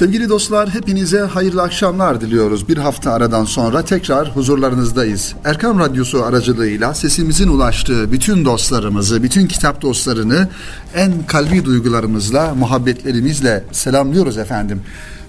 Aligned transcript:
Sevgili 0.00 0.28
dostlar 0.28 0.68
hepinize 0.74 1.20
hayırlı 1.20 1.62
akşamlar 1.62 2.20
diliyoruz. 2.20 2.68
Bir 2.68 2.76
hafta 2.76 3.12
aradan 3.12 3.44
sonra 3.44 3.84
tekrar 3.84 4.36
huzurlarınızdayız. 4.36 5.34
Erkam 5.44 5.78
Radyosu 5.78 6.24
aracılığıyla 6.24 6.94
sesimizin 6.94 7.48
ulaştığı 7.48 8.12
bütün 8.12 8.44
dostlarımızı, 8.44 9.22
bütün 9.22 9.46
kitap 9.46 9.82
dostlarını 9.82 10.48
en 10.94 11.12
kalbi 11.26 11.64
duygularımızla, 11.64 12.54
muhabbetlerimizle 12.54 13.64
selamlıyoruz 13.72 14.38
efendim. 14.38 14.82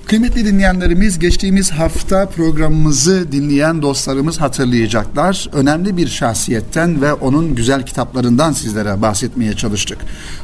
Kıymetli 0.05 0.45
dinleyenlerimiz 0.45 1.20
geçtiğimiz 1.20 1.71
hafta 1.71 2.29
programımızı 2.29 3.31
dinleyen 3.31 3.81
dostlarımız 3.81 4.41
hatırlayacaklar. 4.41 5.49
Önemli 5.54 5.97
bir 5.97 6.07
şahsiyetten 6.07 7.02
ve 7.02 7.13
onun 7.13 7.55
güzel 7.55 7.85
kitaplarından 7.85 8.52
sizlere 8.52 9.02
bahsetmeye 9.02 9.53
çalıştık. 9.53 9.98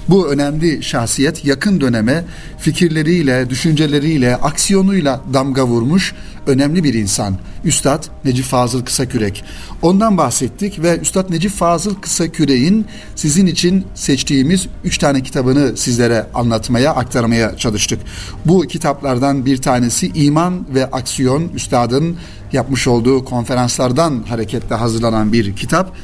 Bu 0.09 0.31
önemli 0.31 0.83
şahsiyet 0.83 1.45
yakın 1.45 1.81
döneme 1.81 2.25
fikirleriyle, 2.59 3.49
düşünceleriyle, 3.49 4.35
aksiyonuyla 4.35 5.21
damga 5.33 5.67
vurmuş 5.67 6.13
önemli 6.47 6.83
bir 6.83 6.93
insan. 6.93 7.37
Üstad 7.65 8.03
Necip 8.25 8.45
Fazıl 8.45 8.85
Kısakürek. 8.85 9.43
Ondan 9.81 10.17
bahsettik 10.17 10.83
ve 10.83 10.99
Üstad 10.99 11.31
Necip 11.31 11.51
Fazıl 11.51 11.95
Kısakürek'in 11.95 12.85
sizin 13.15 13.45
için 13.45 13.85
seçtiğimiz 13.95 14.67
üç 14.83 14.97
tane 14.97 15.23
kitabını 15.23 15.77
sizlere 15.77 16.27
anlatmaya, 16.33 16.91
aktarmaya 16.95 17.57
çalıştık. 17.57 17.99
Bu 18.45 18.61
kitaplardan 18.61 19.45
bir 19.47 19.57
tanesi 19.57 20.07
İman 20.07 20.65
ve 20.75 20.85
Aksiyon 20.85 21.49
Üstad'ın 21.49 22.17
yapmış 22.53 22.87
olduğu 22.87 23.25
konferanslardan 23.25 24.23
hareketle 24.27 24.75
hazırlanan 24.75 25.33
bir 25.33 25.55
kitap. 25.55 25.95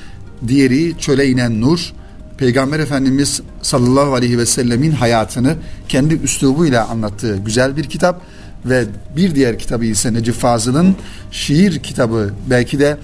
Diğeri 0.48 0.98
Çöle 0.98 1.28
inen 1.28 1.62
Nur. 1.62 1.94
Peygamber 2.38 2.80
Efendimiz 2.80 3.42
sallallahu 3.62 4.14
aleyhi 4.14 4.38
ve 4.38 4.46
sellemin 4.46 4.92
hayatını 4.92 5.56
kendi 5.90 6.14
üslubuyla 6.14 6.88
anlattığı 6.88 7.38
güzel 7.38 7.78
bir 7.78 7.84
kitap 7.84 8.22
ve 8.66 8.86
bir 9.18 9.36
diğer 9.36 9.60
kitabı 9.60 9.86
ise 9.86 10.14
Necip 10.14 10.36
Fazıl'ın 10.36 10.96
şiir 11.32 11.80
kitabı 11.80 12.34
belki 12.50 12.80
de 12.80 12.98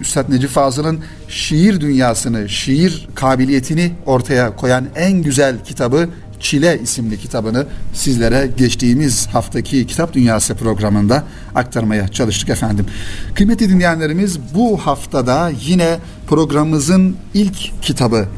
Üstad 0.00 0.30
Necip 0.30 0.50
Fazıl'ın 0.50 1.00
şiir 1.28 1.80
dünyasını, 1.80 2.48
şiir 2.48 3.08
kabiliyetini 3.14 3.92
ortaya 4.06 4.56
koyan 4.56 4.86
en 4.96 5.12
güzel 5.12 5.64
kitabı 5.64 6.08
Çile 6.40 6.80
isimli 6.82 7.18
kitabını 7.18 7.66
sizlere 7.94 8.50
geçtiğimiz 8.56 9.26
haftaki 9.26 9.86
Kitap 9.86 10.12
Dünyası 10.14 10.54
programında 10.54 11.24
aktarmaya 11.54 12.08
çalıştık 12.08 12.48
efendim. 12.48 12.86
Kıymetli 13.34 13.68
dinleyenlerimiz 13.68 14.38
bu 14.54 14.76
haftada 14.76 15.52
yine 15.66 15.98
programımızın 16.28 17.16
ilk 17.34 17.82
kitabı 17.82 18.28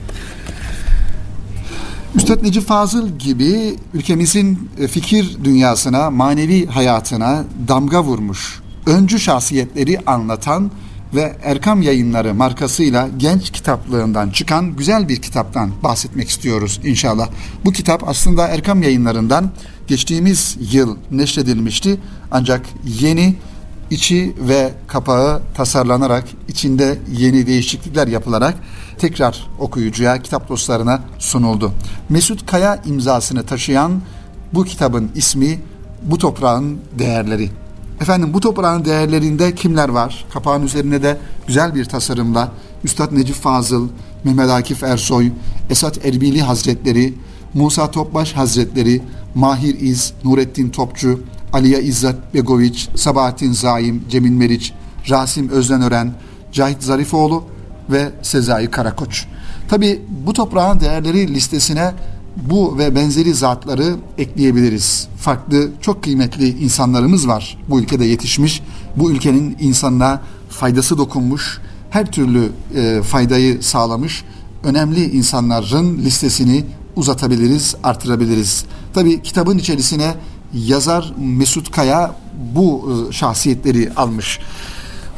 Üstad 2.14 2.42
Necip 2.42 2.66
Fazıl 2.66 3.08
gibi 3.18 3.76
ülkemizin 3.94 4.70
e, 4.78 4.88
fikir 4.88 5.44
dünyasına, 5.44 6.10
manevi 6.10 6.66
hayatına 6.66 7.44
damga 7.68 8.02
vurmuş, 8.02 8.60
öncü 8.86 9.18
şahsiyetleri 9.18 9.98
anlatan 10.06 10.70
ve 11.14 11.36
Erkam 11.42 11.82
Yayınları 11.82 12.34
markasıyla 12.34 13.08
genç 13.16 13.50
kitaplığından 13.50 14.30
çıkan 14.30 14.76
güzel 14.76 15.08
bir 15.08 15.22
kitaptan 15.22 15.70
bahsetmek 15.82 16.28
istiyoruz 16.28 16.80
inşallah. 16.84 17.28
Bu 17.64 17.72
kitap 17.72 18.08
aslında 18.08 18.48
Erkam 18.48 18.82
Yayınlarından 18.82 19.50
geçtiğimiz 19.86 20.56
yıl 20.72 20.96
neşredilmişti 21.10 22.00
ancak 22.30 22.66
yeni 22.84 23.36
içi 23.90 24.34
ve 24.40 24.72
kapağı 24.86 25.42
tasarlanarak 25.54 26.24
içinde 26.48 26.98
yeni 27.18 27.46
değişiklikler 27.46 28.08
yapılarak 28.08 28.54
tekrar 28.98 29.46
okuyucuya, 29.58 30.22
kitap 30.22 30.48
dostlarına 30.48 31.02
sunuldu. 31.18 31.72
Mesut 32.08 32.46
Kaya 32.46 32.82
imzasını 32.86 33.46
taşıyan 33.46 34.02
bu 34.54 34.64
kitabın 34.64 35.10
ismi 35.14 35.58
Bu 36.02 36.18
Toprağın 36.18 36.78
Değerleri. 36.98 37.50
Efendim 38.00 38.34
bu 38.34 38.40
toprağın 38.40 38.84
değerlerinde 38.84 39.54
kimler 39.54 39.88
var? 39.88 40.24
Kapağın 40.32 40.62
üzerine 40.62 41.02
de 41.02 41.18
güzel 41.46 41.74
bir 41.74 41.84
tasarımla 41.84 42.52
Üstad 42.84 43.12
Necip 43.12 43.36
Fazıl, 43.36 43.88
Mehmet 44.24 44.50
Akif 44.50 44.82
Ersoy, 44.82 45.32
Esat 45.70 46.06
Erbili 46.06 46.42
Hazretleri, 46.42 47.14
Musa 47.54 47.90
Topbaş 47.90 48.32
Hazretleri, 48.32 49.02
Mahir 49.34 49.80
İz, 49.80 50.12
Nurettin 50.24 50.70
Topçu, 50.70 51.20
Aliye 51.52 51.82
İzzet 51.82 52.34
Begoviç, 52.34 52.88
Sabahattin 52.94 53.52
Zaim, 53.52 54.04
Cemil 54.10 54.30
Meriç, 54.30 54.72
Rasim 55.10 55.48
Özdenören, 55.48 56.12
Cahit 56.52 56.82
Zarifoğlu 56.82 57.44
ve 57.90 58.10
Sezai 58.22 58.70
Karakoç. 58.70 59.26
Tabi 59.68 60.02
bu 60.26 60.32
toprağın 60.32 60.80
değerleri 60.80 61.34
listesine 61.34 61.92
bu 62.50 62.78
ve 62.78 62.94
benzeri 62.94 63.34
zatları 63.34 63.96
ekleyebiliriz. 64.18 65.08
Farklı 65.16 65.68
çok 65.80 66.02
kıymetli 66.02 66.48
insanlarımız 66.48 67.28
var 67.28 67.58
bu 67.68 67.80
ülkede 67.80 68.04
yetişmiş. 68.04 68.62
Bu 68.96 69.10
ülkenin 69.10 69.56
insanına 69.60 70.22
faydası 70.48 70.98
dokunmuş, 70.98 71.60
her 71.90 72.12
türlü 72.12 72.52
e, 72.74 73.02
faydayı 73.02 73.62
sağlamış 73.62 74.24
önemli 74.64 75.10
insanların 75.10 75.98
listesini 75.98 76.64
uzatabiliriz, 76.96 77.74
artırabiliriz. 77.82 78.64
Tabi 78.94 79.22
kitabın 79.22 79.58
içerisine 79.58 80.14
yazar 80.54 81.14
Mesut 81.18 81.70
Kaya 81.70 82.14
bu 82.54 82.90
e, 83.08 83.12
şahsiyetleri 83.12 83.92
almış. 83.96 84.38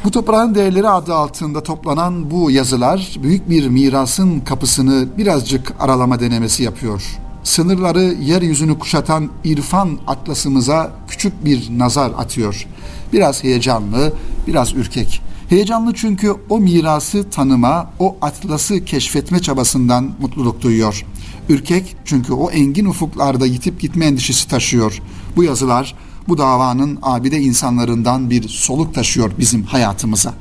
Bu 0.03 0.11
toprağın 0.11 0.55
değerleri 0.55 0.89
adı 0.89 1.13
altında 1.13 1.63
toplanan 1.63 2.31
bu 2.31 2.51
yazılar 2.51 3.17
büyük 3.23 3.49
bir 3.49 3.67
mirasın 3.67 4.39
kapısını 4.39 5.07
birazcık 5.17 5.73
aralama 5.79 6.19
denemesi 6.19 6.63
yapıyor. 6.63 7.19
Sınırları 7.43 8.03
yeryüzünü 8.03 8.79
kuşatan 8.79 9.29
irfan 9.43 9.99
atlasımıza 10.07 10.91
küçük 11.07 11.45
bir 11.45 11.79
nazar 11.79 12.11
atıyor. 12.17 12.67
Biraz 13.13 13.43
heyecanlı, 13.43 14.13
biraz 14.47 14.73
ürkek. 14.73 15.21
Heyecanlı 15.49 15.93
çünkü 15.93 16.35
o 16.49 16.59
mirası 16.59 17.29
tanıma, 17.29 17.89
o 17.99 18.15
atlası 18.21 18.85
keşfetme 18.85 19.39
çabasından 19.39 20.11
mutluluk 20.19 20.61
duyuyor. 20.61 21.05
Ürkek 21.49 21.95
çünkü 22.05 22.33
o 22.33 22.51
engin 22.51 22.85
ufuklarda 22.85 23.45
yitip 23.45 23.81
gitme 23.81 24.05
endişesi 24.05 24.47
taşıyor. 24.47 25.01
Bu 25.35 25.43
yazılar 25.43 25.95
bu 26.27 26.37
davanın 26.37 26.99
abide 27.01 27.41
insanlarından 27.41 28.29
bir 28.29 28.47
soluk 28.47 28.93
taşıyor 28.93 29.31
bizim 29.39 29.63
hayatımıza. 29.63 30.33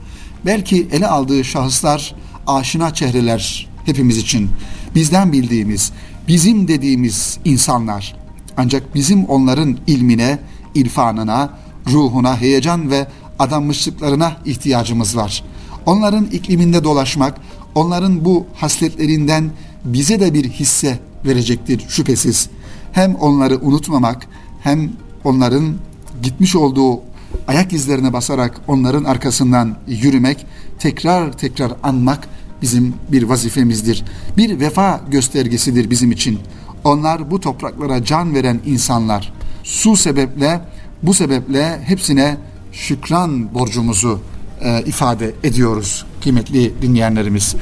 Belki 0.47 0.89
ele 0.93 1.07
aldığı 1.07 1.45
şahıslar 1.45 2.15
aşina 2.47 2.95
çehreler 2.95 3.69
hepimiz 3.87 4.19
için. 4.19 4.51
Bizden 4.95 5.33
bildiğimiz, 5.33 5.93
bizim 6.29 6.69
dediğimiz 6.69 7.39
insanlar. 7.45 8.17
Ancak 8.57 8.95
bizim 8.95 9.25
onların 9.25 9.77
ilmine, 9.87 10.39
irfanına, 10.75 11.59
ruhuna, 11.91 12.41
heyecan 12.41 12.91
ve 12.91 13.07
adanmışlıklarına 13.39 14.37
ihtiyacımız 14.45 15.17
var. 15.17 15.45
Onların 15.87 16.25
ikliminde 16.25 16.85
dolaşmak, 16.85 17.41
onların 17.75 18.25
bu 18.25 18.47
hasletlerinden 18.55 19.51
bize 19.85 20.21
de 20.21 20.35
bir 20.35 20.51
hisse 20.51 20.99
verecektir 21.25 21.89
şüphesiz. 21.89 22.49
Hem 22.93 23.15
onları 23.15 23.59
unutmamak, 23.61 24.27
hem 24.61 24.93
onların 25.25 25.75
gitmiş 26.23 26.57
olduğu 26.57 27.01
ayak 27.49 27.73
izlerine 27.73 28.13
basarak 28.13 28.61
onların 28.69 29.05
arkasından 29.05 29.77
yürümek, 29.87 30.47
tekrar 30.79 31.33
tekrar 31.33 31.73
anmak 31.83 32.29
bizim 32.63 32.95
bir 33.13 33.23
vazifemizdir. 33.23 34.05
Bir 34.37 34.61
vefa 34.61 35.01
göstergesidir 35.11 35.91
bizim 35.91 36.13
için. 36.13 36.39
Onlar 36.85 37.31
bu 37.31 37.41
topraklara 37.41 38.05
can 38.05 38.35
veren 38.35 38.61
insanlar. 38.67 39.33
Su 39.63 39.97
sebeple, 39.97 40.61
bu 41.03 41.15
sebeple 41.15 41.81
hepsine 41.85 42.37
şükran 42.73 43.55
borcumuzu 43.55 44.21
e, 44.61 44.83
ifade 44.83 45.35
ediyoruz 45.45 46.05
kıymetli 46.23 46.83
dinleyenlerimiz. 46.83 47.55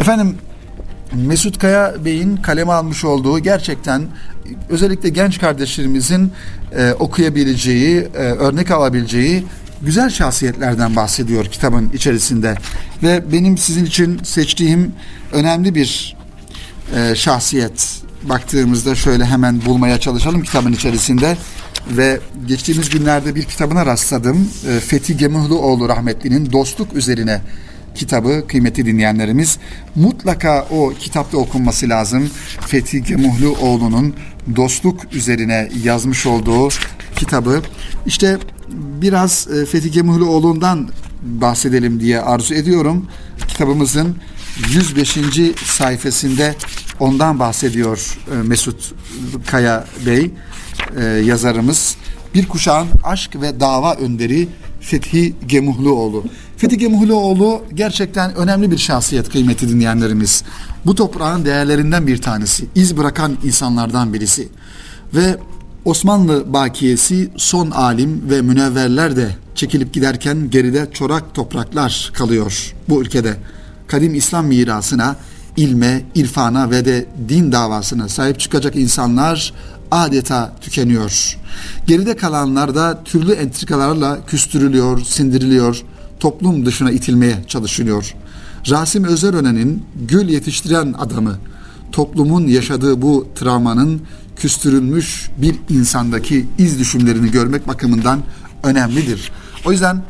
Efendim 0.00 0.36
Mesut 1.12 1.58
Kaya 1.58 2.04
Bey'in 2.04 2.36
kaleme 2.36 2.72
almış 2.72 3.04
olduğu 3.04 3.38
gerçekten 3.38 4.02
özellikle 4.68 5.08
genç 5.08 5.38
kardeşlerimizin 5.38 6.32
e, 6.76 6.92
okuyabileceği, 6.92 7.96
e, 8.14 8.18
örnek 8.18 8.70
alabileceği 8.70 9.44
güzel 9.82 10.10
şahsiyetlerden 10.10 10.96
bahsediyor 10.96 11.44
kitabın 11.44 11.90
içerisinde. 11.94 12.54
Ve 13.02 13.32
benim 13.32 13.58
sizin 13.58 13.84
için 13.84 14.20
seçtiğim 14.24 14.92
önemli 15.32 15.74
bir 15.74 16.16
e, 16.96 17.14
şahsiyet 17.14 18.02
baktığımızda 18.22 18.94
şöyle 18.94 19.24
hemen 19.24 19.64
bulmaya 19.64 20.00
çalışalım 20.00 20.42
kitabın 20.42 20.72
içerisinde 20.72 21.36
ve 21.90 22.20
geçtiğimiz 22.46 22.90
günlerde 22.90 23.34
bir 23.34 23.42
kitabına 23.42 23.86
rastladım. 23.86 24.48
E, 24.68 24.80
Fethi 24.80 25.16
Gemuhluoğlu 25.16 25.88
rahmetlinin 25.88 26.52
Dostluk 26.52 26.96
üzerine 26.96 27.40
kitabı 27.94 28.44
kıymeti 28.48 28.86
dinleyenlerimiz 28.86 29.58
mutlaka 29.94 30.66
o 30.70 30.92
kitapta 31.00 31.38
okunması 31.38 31.88
lazım. 31.88 32.30
Fethi 32.66 33.04
Gemuhluoğlu'nun 33.04 34.14
dostluk 34.56 35.14
üzerine 35.14 35.68
yazmış 35.84 36.26
olduğu 36.26 36.68
kitabı. 37.16 37.62
İşte 38.06 38.38
biraz 39.02 39.48
e, 39.50 39.66
Fethi 39.66 39.90
Gemuhluoğlu'ndan 39.90 40.88
bahsedelim 41.22 42.00
diye 42.00 42.20
arzu 42.20 42.54
ediyorum. 42.54 43.06
Kitabımızın 43.48 44.16
105. 44.70 45.18
sayfasında 45.64 46.54
ondan 47.00 47.38
bahsediyor 47.38 48.18
e, 48.32 48.42
Mesut 48.42 48.94
Kaya 49.46 49.84
Bey 50.06 50.30
e, 50.96 51.04
yazarımız. 51.04 51.96
Bir 52.34 52.48
kuşağın 52.48 52.88
aşk 53.04 53.40
ve 53.40 53.60
dava 53.60 53.94
önderi 53.94 54.48
Fethi 54.82 55.34
Gemuhluoğlu. 55.46 56.24
Fethi 56.56 56.78
Gemuhluoğlu 56.78 57.62
gerçekten 57.74 58.34
önemli 58.34 58.70
bir 58.70 58.78
şahsiyet 58.78 59.28
kıymeti 59.28 59.68
dinleyenlerimiz. 59.68 60.44
Bu 60.86 60.94
toprağın 60.94 61.44
değerlerinden 61.44 62.06
bir 62.06 62.18
tanesi. 62.18 62.66
iz 62.74 62.96
bırakan 62.96 63.36
insanlardan 63.44 64.14
birisi. 64.14 64.48
Ve 65.14 65.36
Osmanlı 65.84 66.52
bakiyesi 66.52 67.30
son 67.36 67.70
alim 67.70 68.30
ve 68.30 68.42
münevverler 68.42 69.16
de 69.16 69.36
çekilip 69.54 69.92
giderken 69.94 70.50
geride 70.50 70.88
çorak 70.92 71.34
topraklar 71.34 72.10
kalıyor 72.14 72.74
bu 72.88 73.02
ülkede. 73.02 73.36
Kadim 73.86 74.14
İslam 74.14 74.46
mirasına, 74.46 75.16
ilme, 75.56 76.02
irfana 76.14 76.70
ve 76.70 76.84
de 76.84 77.06
din 77.28 77.52
davasına 77.52 78.08
sahip 78.08 78.40
çıkacak 78.40 78.76
insanlar 78.76 79.52
adeta 79.92 80.52
tükeniyor. 80.60 81.38
Geride 81.86 82.16
kalanlar 82.16 82.74
da 82.74 83.04
türlü 83.04 83.32
entrikalarla 83.32 84.26
küstürülüyor, 84.26 85.00
sindiriliyor, 85.00 85.82
toplum 86.20 86.66
dışına 86.66 86.90
itilmeye 86.90 87.44
çalışılıyor. 87.48 88.14
Rasim 88.70 89.04
Özeröne'nin 89.04 89.82
gül 90.08 90.28
yetiştiren 90.28 90.94
adamı, 90.98 91.38
toplumun 91.92 92.46
yaşadığı 92.46 93.02
bu 93.02 93.28
travmanın 93.34 94.02
küstürülmüş 94.36 95.30
bir 95.38 95.56
insandaki 95.68 96.46
iz 96.58 96.78
düşümlerini 96.78 97.30
görmek 97.30 97.68
bakımından 97.68 98.20
önemlidir. 98.64 99.32
O 99.64 99.72
yüzden 99.72 100.02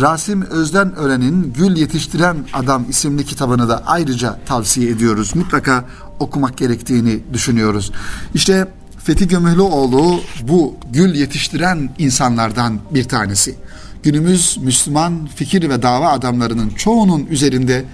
Rasim 0.00 0.42
Özden 0.42 0.94
Ören'in 0.96 1.52
Gül 1.56 1.76
Yetiştiren 1.76 2.36
Adam 2.52 2.84
isimli 2.88 3.24
kitabını 3.24 3.68
da 3.68 3.82
ayrıca 3.86 4.38
tavsiye 4.46 4.90
ediyoruz. 4.90 5.34
Mutlaka 5.34 5.84
okumak 6.20 6.56
gerektiğini 6.56 7.20
düşünüyoruz. 7.32 7.92
İşte 8.34 8.68
Fethi 9.08 9.28
Gömülüoğlu 9.28 10.20
bu 10.42 10.76
gül 10.92 11.14
yetiştiren 11.14 11.90
insanlardan 11.98 12.78
bir 12.90 13.04
tanesi. 13.04 13.54
Günümüz 14.02 14.58
Müslüman 14.60 15.28
fikir 15.36 15.68
ve 15.68 15.82
dava 15.82 16.10
adamlarının 16.10 16.70
çoğunun 16.70 17.26
üzerinde 17.26 17.84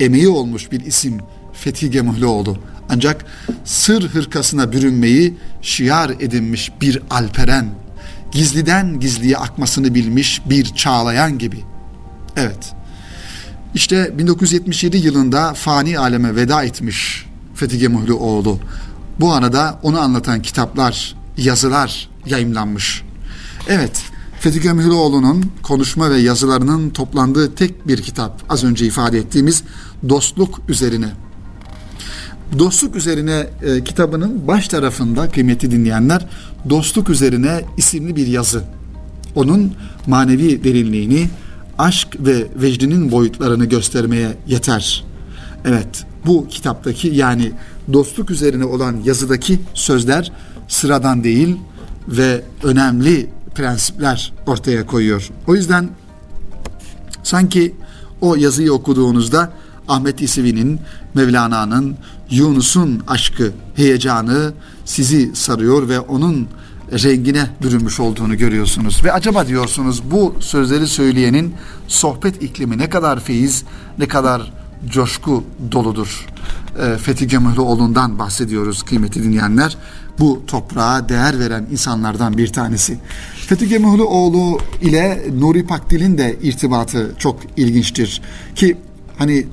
emeği 0.00 0.28
olmuş 0.28 0.72
bir 0.72 0.80
isim 0.80 1.18
Fethi 1.52 1.90
Gemuhlioğlu. 1.90 2.58
Ancak 2.88 3.24
sır 3.64 4.08
hırkasına 4.08 4.72
bürünmeyi 4.72 5.34
şiar 5.62 6.10
edinmiş 6.10 6.72
bir 6.80 7.02
alperen, 7.10 7.66
gizliden 8.32 9.00
gizliye 9.00 9.36
akmasını 9.36 9.94
bilmiş 9.94 10.42
bir 10.46 10.64
çağlayan 10.64 11.38
gibi. 11.38 11.58
Evet, 12.36 12.74
işte 13.74 14.18
1977 14.18 14.96
yılında 14.96 15.54
fani 15.54 15.98
aleme 15.98 16.36
veda 16.36 16.64
etmiş 16.64 17.26
Fethi 17.54 17.78
Gemuhlioğlu. 17.78 18.58
Bu 19.20 19.32
arada 19.32 19.78
onu 19.82 20.00
anlatan 20.00 20.42
kitaplar, 20.42 21.16
yazılar 21.36 22.08
yayımlanmış. 22.26 23.02
Evet, 23.68 24.02
Fethi 24.40 24.60
Gömüloğlu'nun 24.60 25.44
konuşma 25.62 26.10
ve 26.10 26.18
yazılarının 26.18 26.90
toplandığı 26.90 27.54
tek 27.54 27.88
bir 27.88 28.02
kitap 28.02 28.42
az 28.48 28.64
önce 28.64 28.86
ifade 28.86 29.18
ettiğimiz 29.18 29.62
Dostluk 30.08 30.60
Üzerine. 30.68 31.08
Dostluk 32.58 32.96
Üzerine 32.96 33.46
e, 33.62 33.84
kitabının 33.84 34.48
baş 34.48 34.68
tarafında 34.68 35.30
kıymeti 35.30 35.70
dinleyenler 35.70 36.26
Dostluk 36.70 37.10
Üzerine 37.10 37.64
isimli 37.76 38.16
bir 38.16 38.26
yazı. 38.26 38.64
Onun 39.34 39.72
manevi 40.06 40.64
derinliğini, 40.64 41.28
aşk 41.78 42.08
ve 42.18 42.46
vecdinin 42.62 43.12
boyutlarını 43.12 43.64
göstermeye 43.64 44.36
yeter. 44.46 45.04
Evet, 45.64 46.06
bu 46.26 46.48
kitaptaki 46.48 47.08
yani 47.08 47.52
dostluk 47.92 48.30
üzerine 48.30 48.64
olan 48.64 48.96
yazıdaki 49.04 49.60
sözler 49.74 50.32
sıradan 50.68 51.24
değil 51.24 51.56
ve 52.08 52.44
önemli 52.62 53.30
prensipler 53.54 54.32
ortaya 54.46 54.86
koyuyor. 54.86 55.30
O 55.46 55.54
yüzden 55.54 55.88
sanki 57.22 57.74
o 58.20 58.34
yazıyı 58.34 58.72
okuduğunuzda 58.72 59.52
Ahmet 59.88 60.22
İsevi'nin, 60.22 60.80
Mevlana'nın, 61.14 61.96
Yunus'un 62.30 63.02
aşkı, 63.06 63.52
heyecanı 63.76 64.52
sizi 64.84 65.36
sarıyor 65.36 65.88
ve 65.88 66.00
onun 66.00 66.48
rengine 66.92 67.50
bürünmüş 67.62 68.00
olduğunu 68.00 68.36
görüyorsunuz. 68.36 69.04
Ve 69.04 69.12
acaba 69.12 69.46
diyorsunuz 69.46 70.02
bu 70.10 70.34
sözleri 70.40 70.86
söyleyenin 70.86 71.54
sohbet 71.88 72.42
iklimi 72.42 72.78
ne 72.78 72.90
kadar 72.90 73.20
feyiz, 73.20 73.64
ne 73.98 74.08
kadar 74.08 74.52
coşku 74.86 75.44
doludur. 75.72 76.26
E, 76.78 76.98
Fethi 76.98 77.28
Gömühlüoğlu'ndan 77.28 78.18
bahsediyoruz 78.18 78.82
kıymetli 78.82 79.24
dinleyenler. 79.24 79.76
Bu 80.18 80.42
toprağa 80.46 81.08
değer 81.08 81.38
veren 81.38 81.66
insanlardan 81.70 82.38
bir 82.38 82.52
tanesi. 82.52 82.98
Fethi 83.46 83.68
Gömühlüoğlu 83.68 84.58
ile 84.80 85.24
Nuri 85.38 85.66
Pakdil'in 85.66 86.18
de 86.18 86.36
irtibatı 86.42 87.14
çok 87.18 87.40
ilginçtir. 87.56 88.22
Ki 88.54 88.76
hani 89.18 89.46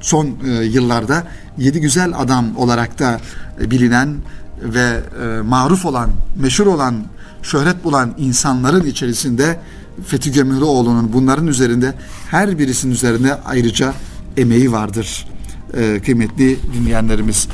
son 0.00 0.26
e, 0.46 0.64
yıllarda 0.64 1.26
yedi 1.58 1.80
güzel 1.80 2.12
adam 2.16 2.56
olarak 2.56 2.98
da 2.98 3.20
e, 3.60 3.70
bilinen 3.70 4.16
ve 4.62 5.00
e, 5.22 5.40
maruf 5.40 5.86
olan, 5.86 6.10
meşhur 6.36 6.66
olan, 6.66 7.04
şöhret 7.42 7.84
bulan 7.84 8.14
insanların 8.18 8.86
içerisinde 8.86 9.60
Fethi 10.06 10.32
Gömühlüoğlu'nun 10.32 11.12
bunların 11.12 11.46
üzerinde 11.46 11.94
her 12.30 12.58
birisinin 12.58 12.92
üzerinde 12.92 13.34
ayrıca 13.34 13.94
emeği 14.40 14.72
vardır 14.72 15.26
e, 15.74 16.00
kıymetli 16.04 16.58
dinleyenlerimiz. 16.74 17.48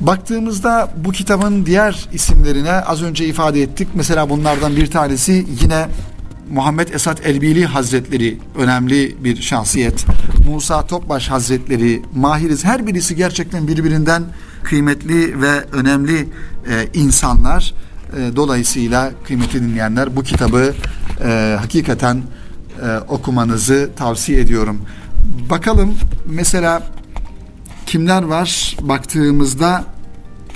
Baktığımızda 0.00 0.92
bu 1.04 1.12
kitabın 1.12 1.66
diğer 1.66 2.08
isimlerine 2.12 2.72
az 2.72 3.02
önce 3.02 3.26
ifade 3.26 3.62
ettik. 3.62 3.88
Mesela 3.94 4.30
bunlardan 4.30 4.76
bir 4.76 4.86
tanesi 4.86 5.46
yine 5.62 5.86
Muhammed 6.50 6.88
Esat 6.88 7.26
Elbili 7.26 7.66
Hazretleri 7.66 8.38
önemli 8.58 9.16
bir 9.24 9.42
şahsiyet. 9.42 10.06
Musa 10.48 10.86
Topbaş 10.86 11.28
Hazretleri, 11.28 12.02
Mahiriz 12.16 12.64
her 12.64 12.86
birisi 12.86 13.16
gerçekten 13.16 13.68
birbirinden 13.68 14.22
kıymetli 14.62 15.40
ve 15.40 15.64
önemli 15.72 16.18
e, 16.18 16.88
insanlar. 16.94 17.74
E, 18.16 18.36
dolayısıyla 18.36 19.12
kıymetli 19.26 19.62
dinleyenler 19.62 20.16
bu 20.16 20.22
kitabı 20.22 20.74
e, 21.24 21.56
hakikaten 21.60 22.22
e, 22.82 22.98
okumanızı 23.08 23.90
tavsiye 23.96 24.40
ediyorum. 24.40 24.80
Bakalım 25.50 25.94
mesela 26.26 26.82
kimler 27.86 28.22
var 28.22 28.76
baktığımızda 28.80 29.84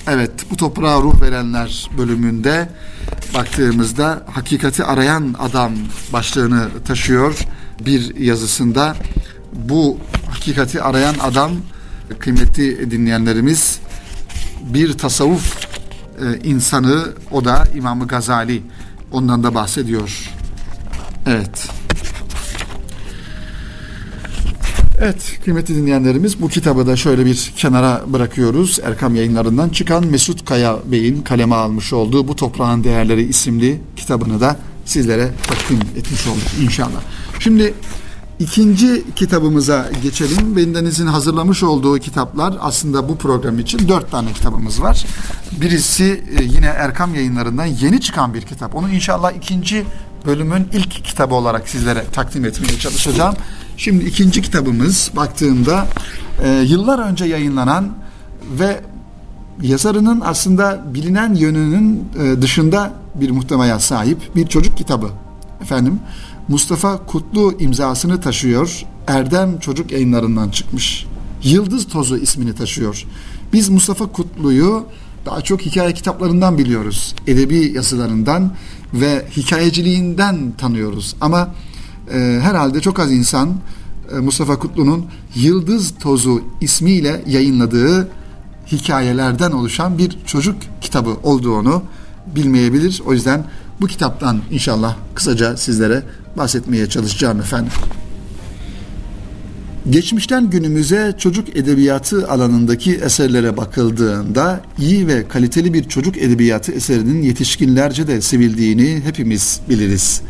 evet 0.08 0.30
bu 0.50 0.56
toprağa 0.56 1.00
ruh 1.00 1.22
verenler 1.22 1.90
bölümünde 1.98 2.68
baktığımızda 3.34 4.26
hakikati 4.30 4.84
arayan 4.84 5.34
adam 5.38 5.72
başlığını 6.12 6.68
taşıyor 6.84 7.38
bir 7.86 8.16
yazısında 8.16 8.96
bu 9.52 9.98
hakikati 10.30 10.82
arayan 10.82 11.14
adam 11.22 11.52
kıymetli 12.18 12.90
dinleyenlerimiz 12.90 13.80
bir 14.62 14.98
tasavvuf 14.98 15.56
e, 16.20 16.48
insanı 16.48 17.04
o 17.30 17.44
da 17.44 17.64
İmam 17.74 18.06
Gazali 18.06 18.62
ondan 19.12 19.44
da 19.44 19.54
bahsediyor. 19.54 20.30
Evet. 21.26 21.68
Evet 25.02 25.38
kıymetli 25.45 25.76
dinleyenlerimiz 25.76 26.42
bu 26.42 26.49
kitabı 26.49 26.87
da 26.87 26.97
şöyle 26.97 27.26
bir 27.26 27.52
kenara 27.57 28.02
bırakıyoruz. 28.07 28.78
Erkam 28.85 29.14
yayınlarından 29.14 29.69
çıkan 29.69 30.07
Mesut 30.07 30.45
Kaya 30.45 30.76
Bey'in 30.85 31.23
kaleme 31.23 31.54
almış 31.54 31.92
olduğu 31.92 32.28
Bu 32.28 32.37
Toprağın 32.37 32.85
Değerleri 32.85 33.23
isimli 33.23 33.80
kitabını 33.97 34.40
da 34.40 34.57
sizlere 34.85 35.30
takdim 35.49 35.78
etmiş 35.97 36.26
olduk 36.26 36.62
inşallah. 36.62 37.00
Şimdi 37.38 37.75
ikinci 38.38 39.04
kitabımıza 39.16 39.90
geçelim. 40.02 40.57
Bendenizin 40.57 41.07
hazırlamış 41.07 41.62
olduğu 41.62 41.99
kitaplar 41.99 42.54
aslında 42.61 43.09
bu 43.09 43.19
program 43.19 43.59
için 43.59 43.88
dört 43.88 44.11
tane 44.11 44.33
kitabımız 44.33 44.83
var. 44.83 45.07
Birisi 45.61 46.25
e, 46.38 46.45
yine 46.45 46.66
Erkam 46.66 47.14
yayınlarından 47.14 47.66
yeni 47.66 48.00
çıkan 48.00 48.35
bir 48.35 48.42
kitap. 48.42 48.75
Onu 48.75 48.90
inşallah 48.90 49.33
ikinci 49.33 49.85
bölümün 50.26 50.69
ilk 50.73 51.04
kitabı 51.04 51.35
olarak 51.35 51.69
sizlere 51.69 52.04
takdim 52.12 52.45
etmeye 52.45 52.78
çalışacağım. 52.78 53.35
Şimdi 53.80 54.04
ikinci 54.04 54.42
kitabımız 54.42 55.10
baktığımda 55.16 55.87
e, 56.42 56.50
yıllar 56.50 56.99
önce 56.99 57.25
yayınlanan 57.25 57.88
ve 58.58 58.80
yazarının 59.62 60.20
aslında 60.25 60.84
bilinen 60.94 61.34
yönünün 61.34 62.04
e, 62.18 62.42
dışında 62.42 62.92
bir 63.14 63.30
muhtemaya 63.30 63.78
sahip 63.78 64.37
bir 64.37 64.46
çocuk 64.46 64.76
kitabı. 64.76 65.10
Efendim 65.62 66.00
Mustafa 66.49 67.06
Kutlu 67.06 67.54
imzasını 67.58 68.20
taşıyor. 68.20 68.82
Erdem 69.06 69.58
Çocuk 69.58 69.92
Yayınlarından 69.92 70.50
çıkmış. 70.50 71.06
Yıldız 71.42 71.88
Tozu 71.88 72.16
ismini 72.16 72.54
taşıyor. 72.54 73.06
Biz 73.52 73.68
Mustafa 73.68 74.06
Kutlu'yu 74.06 74.84
daha 75.26 75.40
çok 75.40 75.60
hikaye 75.60 75.94
kitaplarından 75.94 76.58
biliyoruz. 76.58 77.14
Edebi 77.26 77.72
yazılarından 77.75 78.52
ve 78.94 79.26
hikayeciliğinden 79.37 80.52
tanıyoruz. 80.58 81.16
Ama 81.20 81.49
e, 82.12 82.40
herhalde 82.42 82.80
çok 82.80 82.98
az 82.98 83.12
insan 83.12 83.54
e, 84.12 84.18
Mustafa 84.18 84.58
Kutlu'nun 84.58 85.06
Yıldız 85.34 85.94
Tozu 86.00 86.42
ismiyle 86.60 87.22
yayınladığı 87.26 88.08
hikayelerden 88.72 89.50
oluşan 89.50 89.98
bir 89.98 90.18
çocuk 90.26 90.56
kitabı 90.80 91.16
olduğunu 91.22 91.82
bilmeyebilir. 92.34 93.02
O 93.06 93.12
yüzden 93.12 93.44
Bu 93.80 93.86
kitaptan 93.86 94.40
inşallah 94.50 94.96
kısaca 95.14 95.56
sizlere 95.56 96.02
bahsetmeye 96.36 96.88
çalışacağım 96.88 97.40
efendim. 97.40 97.72
Geçmişten 99.90 100.50
günümüze 100.50 101.14
çocuk 101.18 101.56
edebiyatı 101.56 102.28
alanındaki 102.28 102.94
eserlere 102.94 103.56
bakıldığında 103.56 104.60
iyi 104.78 105.06
ve 105.06 105.28
kaliteli 105.28 105.74
bir 105.74 105.84
çocuk 105.88 106.18
edebiyatı 106.18 106.72
eserinin 106.72 107.22
yetişkinlerce 107.22 108.06
de 108.06 108.20
sevildiğini 108.20 109.00
hepimiz 109.04 109.60
biliriz. 109.68 110.22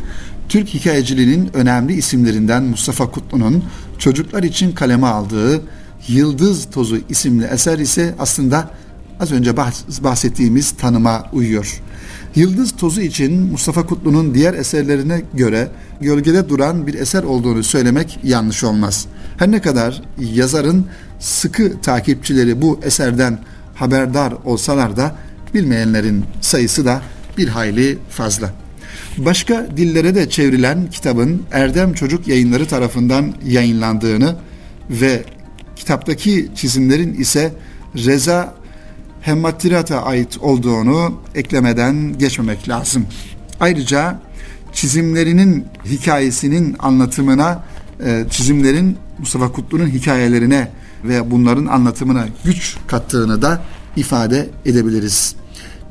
Türk 0.51 0.67
hikayeciliğinin 0.67 1.49
önemli 1.53 1.93
isimlerinden 1.93 2.63
Mustafa 2.63 3.11
Kutlu'nun 3.11 3.63
çocuklar 3.97 4.43
için 4.43 4.71
kaleme 4.71 5.07
aldığı 5.07 5.61
Yıldız 6.07 6.69
Tozu 6.71 6.97
isimli 7.09 7.45
eser 7.45 7.79
ise 7.79 8.15
aslında 8.19 8.69
az 9.19 9.31
önce 9.31 9.57
bahsettiğimiz 10.03 10.71
tanıma 10.71 11.29
uyuyor. 11.33 11.81
Yıldız 12.35 12.75
Tozu 12.75 13.01
için 13.01 13.33
Mustafa 13.51 13.85
Kutlu'nun 13.85 14.35
diğer 14.35 14.53
eserlerine 14.53 15.21
göre 15.33 15.67
gölgede 16.01 16.49
duran 16.49 16.87
bir 16.87 16.93
eser 16.93 17.23
olduğunu 17.23 17.63
söylemek 17.63 18.19
yanlış 18.23 18.63
olmaz. 18.63 19.05
Her 19.37 19.51
ne 19.51 19.61
kadar 19.61 20.01
yazarın 20.19 20.85
sıkı 21.19 21.81
takipçileri 21.81 22.61
bu 22.61 22.79
eserden 22.83 23.39
haberdar 23.75 24.33
olsalar 24.45 24.97
da 24.97 25.15
bilmeyenlerin 25.53 26.25
sayısı 26.41 26.85
da 26.85 27.01
bir 27.37 27.47
hayli 27.47 27.97
fazla. 28.09 28.53
Başka 29.17 29.67
dillere 29.77 30.15
de 30.15 30.29
çevrilen 30.29 30.89
kitabın 30.89 31.43
Erdem 31.51 31.93
Çocuk 31.93 32.27
Yayınları 32.27 32.67
tarafından 32.67 33.33
yayınlandığını 33.45 34.35
ve 34.89 35.23
kitaptaki 35.75 36.49
çizimlerin 36.55 37.13
ise 37.13 37.53
Reza 37.95 38.55
Hemmattirat'a 39.21 40.03
ait 40.03 40.37
olduğunu 40.37 41.21
eklemeden 41.35 42.17
geçmemek 42.17 42.69
lazım. 42.69 43.05
Ayrıca 43.59 44.19
çizimlerinin 44.73 45.65
hikayesinin 45.85 46.75
anlatımına, 46.79 47.63
e, 48.05 48.25
çizimlerin 48.29 48.97
Mustafa 49.19 49.51
Kutlu'nun 49.51 49.87
hikayelerine 49.87 50.71
ve 51.03 51.31
bunların 51.31 51.65
anlatımına 51.65 52.25
güç 52.43 52.77
kattığını 52.87 53.41
da 53.41 53.61
ifade 53.95 54.49
edebiliriz. 54.65 55.35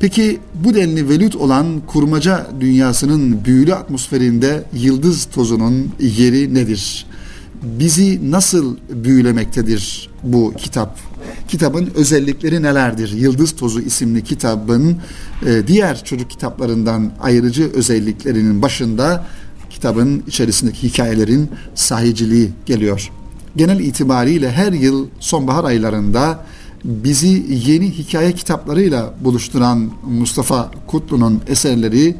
Peki 0.00 0.40
bu 0.54 0.74
denli 0.74 1.08
velut 1.08 1.36
olan 1.36 1.82
kurmaca 1.86 2.46
dünyasının 2.60 3.44
büyülü 3.44 3.74
atmosferinde 3.74 4.64
yıldız 4.72 5.24
tozunun 5.24 5.92
yeri 6.00 6.54
nedir? 6.54 7.06
Bizi 7.62 8.30
nasıl 8.30 8.76
büyülemektedir 8.90 10.10
bu 10.22 10.54
kitap? 10.58 10.98
Kitabın 11.48 11.90
özellikleri 11.94 12.62
nelerdir? 12.62 13.12
Yıldız 13.12 13.56
Tozu 13.56 13.80
isimli 13.80 14.24
kitabın 14.24 14.96
e, 15.46 15.66
diğer 15.66 16.04
çocuk 16.04 16.30
kitaplarından 16.30 17.12
ayrıcı 17.20 17.70
özelliklerinin 17.72 18.62
başında 18.62 19.26
kitabın 19.70 20.22
içerisindeki 20.26 20.88
hikayelerin 20.88 21.50
sahiciliği 21.74 22.50
geliyor. 22.66 23.10
Genel 23.56 23.80
itibariyle 23.80 24.50
her 24.50 24.72
yıl 24.72 25.08
sonbahar 25.20 25.64
aylarında 25.64 26.44
bizi 26.84 27.46
yeni 27.66 27.90
hikaye 27.90 28.32
kitaplarıyla 28.32 29.14
buluşturan 29.20 29.90
Mustafa 30.10 30.70
Kutlu'nun 30.86 31.40
eserleri 31.46 32.16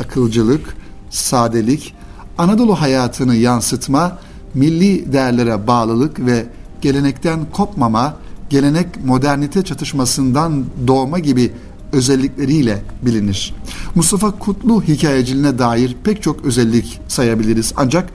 akılcılık, 0.00 0.76
sadelik, 1.10 1.94
Anadolu 2.38 2.80
hayatını 2.80 3.36
yansıtma, 3.36 4.18
milli 4.54 5.12
değerlere 5.12 5.66
bağlılık 5.66 6.26
ve 6.26 6.46
gelenekten 6.80 7.40
kopmama, 7.52 8.16
gelenek 8.50 9.04
modernite 9.04 9.62
çatışmasından 9.62 10.64
doğma 10.86 11.18
gibi 11.18 11.52
özellikleriyle 11.92 12.82
bilinir. 13.02 13.54
Mustafa 13.94 14.30
Kutlu 14.30 14.82
hikayeciliğine 14.82 15.58
dair 15.58 15.96
pek 16.04 16.22
çok 16.22 16.44
özellik 16.44 17.00
sayabiliriz. 17.08 17.72
Ancak 17.76 18.10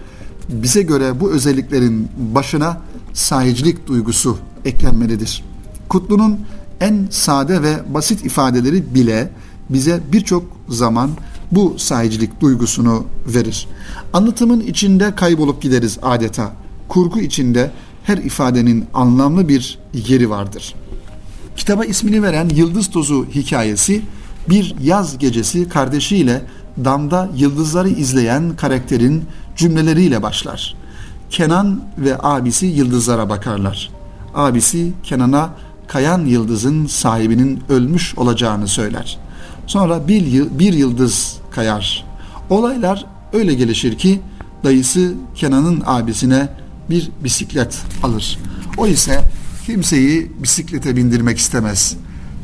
bize 0.50 0.82
göre 0.82 1.20
bu 1.20 1.32
özelliklerin 1.32 2.10
başına 2.18 2.82
sahicilik 3.14 3.88
duygusu 3.88 4.38
eklenmelidir. 4.66 5.44
Kutlu'nun 5.90 6.40
en 6.82 7.08
sade 7.10 7.64
ve 7.64 7.94
basit 7.94 8.26
ifadeleri 8.26 8.96
bile 8.96 9.30
bize 9.70 10.00
birçok 10.12 10.44
zaman 10.70 11.10
bu 11.52 11.76
sahicilik 11.78 12.42
duygusunu 12.42 13.06
verir. 13.28 13.68
Anlatımın 14.14 14.60
içinde 14.60 15.16
kaybolup 15.16 15.62
gideriz 15.62 15.98
adeta. 16.02 16.52
Kurgu 16.88 17.20
içinde 17.20 17.72
her 18.04 18.18
ifadenin 18.18 18.86
anlamlı 18.94 19.48
bir 19.48 19.80
yeri 19.94 20.30
vardır. 20.30 20.76
Kitaba 21.56 21.86
ismini 21.86 22.24
veren 22.24 22.50
Yıldız 22.50 22.90
Tozu 22.90 23.26
hikayesi 23.26 24.02
bir 24.50 24.76
yaz 24.84 25.18
gecesi 25.18 25.70
kardeşiyle 25.70 26.42
damda 26.86 27.30
yıldızları 27.36 27.90
izleyen 27.90 28.56
karakterin 28.56 29.24
cümleleriyle 29.56 30.24
başlar. 30.24 30.76
Kenan 31.30 31.82
ve 31.98 32.18
abisi 32.20 32.66
yıldızlara 32.66 33.30
bakarlar. 33.30 33.92
Abisi 34.36 34.94
Kenan'a 35.04 35.54
kayan 35.88 36.26
yıldızın 36.26 36.86
sahibinin 36.86 37.64
ölmüş 37.70 38.18
olacağını 38.18 38.68
söyler. 38.68 39.20
Sonra 39.68 40.08
bir, 40.08 40.50
bir 40.60 40.74
yıldız 40.74 41.38
kayar. 41.52 42.06
Olaylar 42.50 43.06
öyle 43.34 43.54
gelişir 43.54 43.98
ki 43.98 44.22
dayısı 44.64 45.14
Kenan'ın 45.36 45.84
abisine 45.86 46.50
bir 46.90 47.12
bisiklet 47.24 47.78
alır. 48.04 48.40
O 48.78 48.88
ise 48.88 49.22
kimseyi 49.66 50.32
bisiklete 50.44 50.96
bindirmek 50.96 51.38
istemez. 51.38 51.96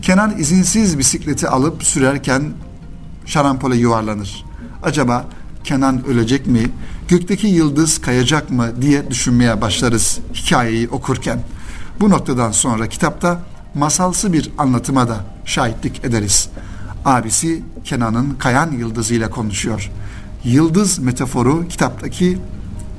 Kenan 0.02 0.38
izinsiz 0.38 0.98
bisikleti 0.98 1.48
alıp 1.48 1.84
sürerken 1.84 2.44
şarampole 3.26 3.76
yuvarlanır. 3.76 4.46
Acaba 4.84 5.26
Kenan 5.64 6.06
ölecek 6.06 6.48
mi, 6.48 6.70
gökteki 7.08 7.48
yıldız 7.48 8.02
kayacak 8.02 8.50
mı 8.52 8.82
diye 8.82 9.10
düşünmeye 9.10 9.62
başlarız 9.62 10.20
hikayeyi 10.34 10.90
okurken. 10.90 11.40
Bu 12.00 12.10
noktadan 12.10 12.52
sonra 12.52 12.88
kitapta 12.88 13.40
masalsı 13.76 14.34
bir 14.34 14.52
anlatıma 14.58 15.08
da 15.08 15.26
şahitlik 15.46 16.06
ederiz. 16.06 16.50
Abisi 17.06 17.64
Kenan'ın 17.84 18.36
kayan 18.40 18.72
yıldızıyla 18.72 19.30
konuşuyor. 19.30 19.92
Yıldız 20.44 21.00
metaforu 21.00 21.68
kitaptaki 21.68 22.38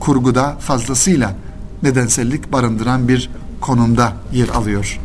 kurguda 0.00 0.56
fazlasıyla 0.60 1.34
nedensellik 1.82 2.52
barındıran 2.52 3.08
bir 3.08 3.30
konumda 3.60 4.12
yer 4.32 4.48
alıyor. 4.48 5.00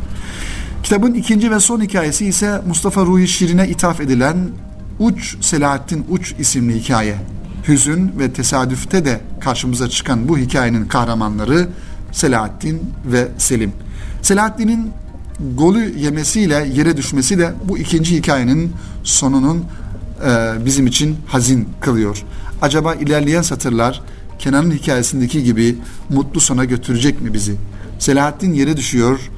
Kitabın 0.82 1.14
ikinci 1.14 1.50
ve 1.50 1.60
son 1.60 1.80
hikayesi 1.80 2.26
ise 2.26 2.60
Mustafa 2.66 3.00
Ruhi 3.06 3.28
Şirin'e 3.28 3.68
ithaf 3.68 4.00
edilen 4.00 4.36
Uç 4.98 5.36
Selahattin 5.40 6.06
Uç 6.10 6.34
isimli 6.38 6.80
hikaye. 6.80 7.16
Hüzün 7.68 8.12
ve 8.18 8.32
tesadüfte 8.32 9.04
de 9.04 9.20
karşımıza 9.40 9.88
çıkan 9.88 10.28
bu 10.28 10.38
hikayenin 10.38 10.84
kahramanları 10.84 11.68
Selahattin 12.12 12.82
ve 13.04 13.28
Selim. 13.38 13.72
Selahattin'in 14.22 14.90
golü 15.54 15.98
yemesiyle 15.98 16.68
yere 16.74 16.96
düşmesi 16.96 17.38
de 17.38 17.52
bu 17.64 17.78
ikinci 17.78 18.16
hikayenin 18.16 18.72
sonunun 19.04 19.64
e, 20.26 20.64
bizim 20.64 20.86
için 20.86 21.16
hazin 21.26 21.68
kılıyor. 21.80 22.22
Acaba 22.62 22.94
ilerleyen 22.94 23.42
satırlar 23.42 24.02
Kenan'ın 24.38 24.70
hikayesindeki 24.70 25.44
gibi 25.44 25.78
mutlu 26.10 26.40
sona 26.40 26.64
götürecek 26.64 27.20
mi 27.20 27.34
bizi? 27.34 27.56
Selahattin 27.98 28.52
yere 28.52 28.76
düşüyor. 28.76 29.30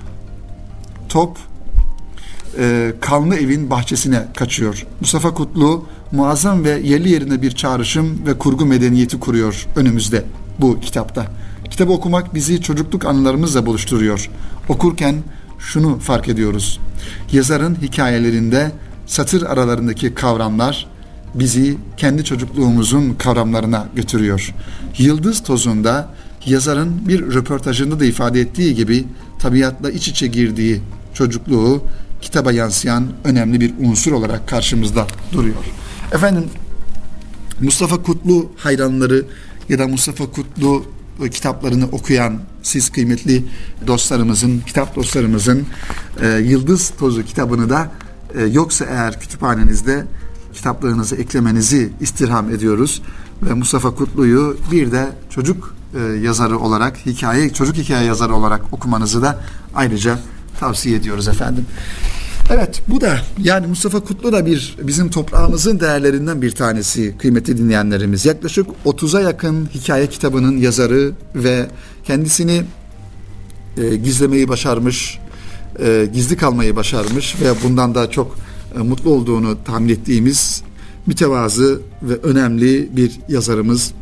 Top 1.08 1.38
e, 2.58 2.92
kanlı 3.00 3.36
evin 3.36 3.70
bahçesine 3.70 4.26
kaçıyor. 4.36 4.86
Mustafa 5.00 5.34
Kutlu 5.34 5.86
muazzam 6.12 6.64
ve 6.64 6.70
yerli 6.70 7.08
yerine 7.10 7.42
bir 7.42 7.50
çağrışım 7.50 8.26
ve 8.26 8.38
kurgu 8.38 8.66
medeniyeti 8.66 9.20
kuruyor 9.20 9.66
önümüzde 9.76 10.24
bu 10.58 10.80
kitapta. 10.80 11.26
Kitabı 11.72 11.92
okumak 11.92 12.34
bizi 12.34 12.62
çocukluk 12.62 13.04
anılarımızla 13.04 13.66
buluşturuyor. 13.66 14.30
Okurken 14.68 15.16
şunu 15.58 15.98
fark 15.98 16.28
ediyoruz. 16.28 16.80
Yazarın 17.32 17.78
hikayelerinde 17.82 18.72
satır 19.06 19.42
aralarındaki 19.42 20.14
kavramlar 20.14 20.86
bizi 21.34 21.76
kendi 21.96 22.24
çocukluğumuzun 22.24 23.14
kavramlarına 23.14 23.88
götürüyor. 23.96 24.54
Yıldız 24.98 25.42
tozunda 25.42 26.08
yazarın 26.46 27.08
bir 27.08 27.20
röportajında 27.20 28.00
da 28.00 28.04
ifade 28.04 28.40
ettiği 28.40 28.74
gibi 28.74 29.04
tabiatla 29.38 29.90
iç 29.90 30.08
içe 30.08 30.26
girdiği 30.26 30.80
çocukluğu 31.14 31.82
kitaba 32.20 32.52
yansıyan 32.52 33.06
önemli 33.24 33.60
bir 33.60 33.74
unsur 33.80 34.12
olarak 34.12 34.48
karşımızda 34.48 35.06
duruyor. 35.32 35.64
Efendim 36.12 36.44
Mustafa 37.60 38.02
Kutlu 38.02 38.52
hayranları 38.56 39.24
ya 39.68 39.78
da 39.78 39.88
Mustafa 39.88 40.26
Kutlu 40.26 40.84
kitaplarını 41.28 41.86
okuyan 41.92 42.38
siz 42.62 42.90
kıymetli 42.90 43.44
dostlarımızın, 43.86 44.60
kitap 44.66 44.96
dostlarımızın 44.96 45.66
e, 46.20 46.28
Yıldız 46.28 46.90
Tozu 46.98 47.24
kitabını 47.24 47.70
da 47.70 47.90
e, 48.34 48.42
yoksa 48.42 48.84
eğer 48.84 49.20
kütüphanenizde 49.20 50.04
kitaplarınızı 50.54 51.16
eklemenizi 51.16 51.92
istirham 52.00 52.50
ediyoruz. 52.50 53.02
Ve 53.42 53.54
Mustafa 53.54 53.94
Kutlu'yu 53.94 54.56
bir 54.72 54.92
de 54.92 55.08
çocuk 55.30 55.74
e, 55.94 56.00
yazarı 56.00 56.58
olarak, 56.58 57.06
hikaye 57.06 57.52
çocuk 57.52 57.76
hikaye 57.76 58.06
yazarı 58.06 58.34
olarak 58.34 58.72
okumanızı 58.72 59.22
da 59.22 59.40
ayrıca 59.74 60.18
tavsiye 60.60 60.96
ediyoruz 60.96 61.28
efendim. 61.28 61.66
Evet 62.50 62.82
bu 62.88 63.00
da 63.00 63.20
yani 63.42 63.66
Mustafa 63.66 64.00
Kutlu 64.00 64.32
da 64.32 64.46
bir 64.46 64.76
bizim 64.82 65.10
toprağımızın 65.10 65.80
değerlerinden 65.80 66.42
bir 66.42 66.50
tanesi 66.50 67.18
kıymetli 67.18 67.58
dinleyenlerimiz. 67.58 68.26
Yaklaşık 68.26 68.66
30'a 68.86 69.20
yakın 69.20 69.68
hikaye 69.74 70.06
kitabının 70.06 70.56
yazarı 70.56 71.12
ve 71.34 71.66
kendisini 72.04 72.62
e, 73.76 73.96
gizlemeyi 73.96 74.48
başarmış, 74.48 75.18
e, 75.78 76.08
gizli 76.14 76.36
kalmayı 76.36 76.76
başarmış 76.76 77.36
ve 77.40 77.52
bundan 77.64 77.94
da 77.94 78.10
çok 78.10 78.36
e, 78.76 78.78
mutlu 78.78 79.10
olduğunu 79.10 79.64
tahmin 79.64 79.88
ettiğimiz 79.88 80.62
mütevazı 81.06 81.80
ve 82.02 82.14
önemli 82.14 82.96
bir 82.96 83.20
yazarımız 83.28 83.92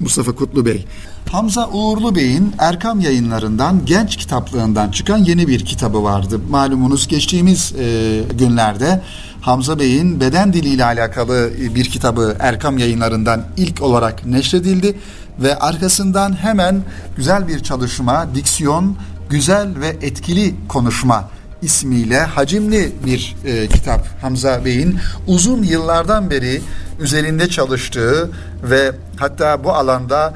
Mustafa 0.00 0.32
Kutlu 0.32 0.66
Bey. 0.66 0.86
Hamza 1.30 1.68
Uğurlu 1.68 2.14
Bey'in 2.14 2.54
Erkam 2.58 3.00
yayınlarından 3.00 3.86
genç 3.86 4.16
kitaplığından 4.16 4.90
çıkan 4.90 5.18
yeni 5.18 5.48
bir 5.48 5.64
kitabı 5.64 6.04
vardı. 6.04 6.40
Malumunuz 6.50 7.08
geçtiğimiz 7.08 7.72
e, 7.78 8.20
günlerde 8.38 9.02
Hamza 9.40 9.78
Bey'in 9.78 10.20
beden 10.20 10.52
diliyle 10.52 10.84
alakalı 10.84 11.50
bir 11.74 11.84
kitabı 11.84 12.36
Erkam 12.40 12.78
yayınlarından 12.78 13.42
ilk 13.56 13.82
olarak 13.82 14.26
neşredildi 14.26 14.98
ve 15.38 15.58
arkasından 15.58 16.32
hemen 16.42 16.82
güzel 17.16 17.48
bir 17.48 17.60
çalışma, 17.60 18.26
diksiyon, 18.34 18.96
güzel 19.30 19.80
ve 19.80 19.88
etkili 19.88 20.54
konuşma 20.68 21.28
ismiyle 21.62 22.20
hacimli 22.20 22.92
bir 23.06 23.36
e, 23.44 23.66
kitap 23.68 24.06
Hamza 24.22 24.64
Bey'in 24.64 24.98
uzun 25.26 25.62
yıllardan 25.62 26.30
beri 26.30 26.62
üzerinde 27.00 27.48
çalıştığı 27.48 28.30
ve 28.62 28.92
hatta 29.16 29.64
bu 29.64 29.72
alanda 29.72 30.34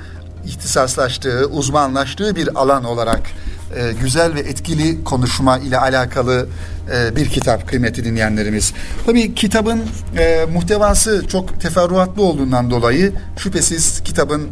ihtisaslaştığı, 0.48 1.46
uzmanlaştığı 1.46 2.36
bir 2.36 2.60
alan 2.60 2.84
olarak 2.84 3.22
e, 3.76 3.92
güzel 4.00 4.34
ve 4.34 4.40
etkili 4.40 5.04
konuşma 5.04 5.58
ile 5.58 5.78
alakalı 5.78 6.48
e, 6.94 7.16
bir 7.16 7.28
kitap 7.28 7.68
kıymetli 7.68 8.04
dinleyenlerimiz. 8.04 8.72
Tabii 9.06 9.34
kitabın 9.34 9.82
e, 10.18 10.46
muhtevası 10.52 11.28
çok 11.28 11.60
teferruatlı 11.60 12.22
olduğundan 12.22 12.70
dolayı 12.70 13.12
şüphesiz 13.36 14.00
kitabın 14.00 14.48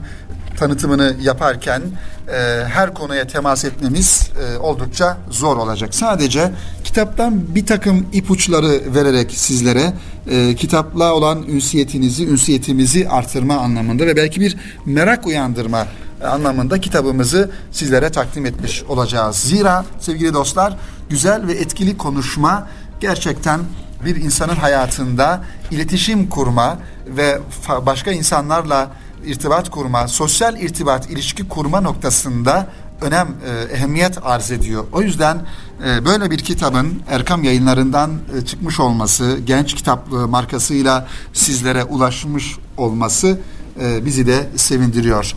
tanıtımını 0.57 1.17
yaparken 1.21 1.83
e, 2.29 2.65
her 2.65 2.95
konuya 2.95 3.27
temas 3.27 3.65
etmemiz 3.65 4.31
e, 4.41 4.59
oldukça 4.59 5.17
zor 5.31 5.57
olacak. 5.57 5.95
Sadece 5.95 6.53
kitaptan 6.85 7.55
bir 7.55 7.67
takım 7.67 8.07
ipuçları 8.13 8.95
vererek 8.95 9.33
sizlere 9.33 9.93
e, 10.31 10.55
kitapla 10.55 11.15
olan 11.15 11.43
ünsiyetinizi, 11.43 12.27
ünsiyetimizi 12.27 13.09
artırma 13.09 13.57
anlamında 13.57 14.07
ve 14.07 14.17
belki 14.17 14.41
bir 14.41 14.57
merak 14.87 15.27
uyandırma 15.27 15.87
anlamında 16.25 16.81
kitabımızı 16.81 17.51
sizlere 17.73 18.11
takdim 18.11 18.47
etmiş 18.47 18.83
olacağız. 18.83 19.37
Zira 19.37 19.85
sevgili 20.01 20.35
dostlar 20.35 20.77
güzel 21.11 21.47
ve 21.47 21.53
etkili 21.53 21.97
konuşma 21.97 22.69
gerçekten 23.01 23.61
bir 24.05 24.17
insanın 24.17 24.57
hayatında 24.57 25.45
iletişim 25.71 26.29
kurma 26.29 26.79
ve 27.07 27.39
başka 27.87 28.13
insanlarla 28.13 28.91
irtibat 29.27 29.71
kurma, 29.71 30.09
sosyal 30.09 30.61
irtibat, 30.61 31.11
ilişki 31.11 31.49
kurma 31.49 31.81
noktasında 31.81 32.67
önem, 33.01 33.29
e, 33.29 33.75
ehemmiyet 33.75 34.19
arz 34.23 34.51
ediyor. 34.51 34.85
O 34.93 35.03
yüzden 35.03 35.39
e, 35.87 36.05
böyle 36.05 36.31
bir 36.31 36.39
kitabın 36.39 37.03
Erkam 37.09 37.45
yayınlarından 37.45 38.11
e, 38.37 38.45
çıkmış 38.45 38.81
olması, 38.81 39.39
genç 39.47 39.75
kitaplığı 39.75 40.29
markasıyla 40.29 41.07
sizlere 41.33 41.85
ulaşmış 41.85 42.59
olması 42.77 43.41
e, 43.81 44.05
bizi 44.05 44.27
de 44.27 44.49
sevindiriyor. 44.57 45.35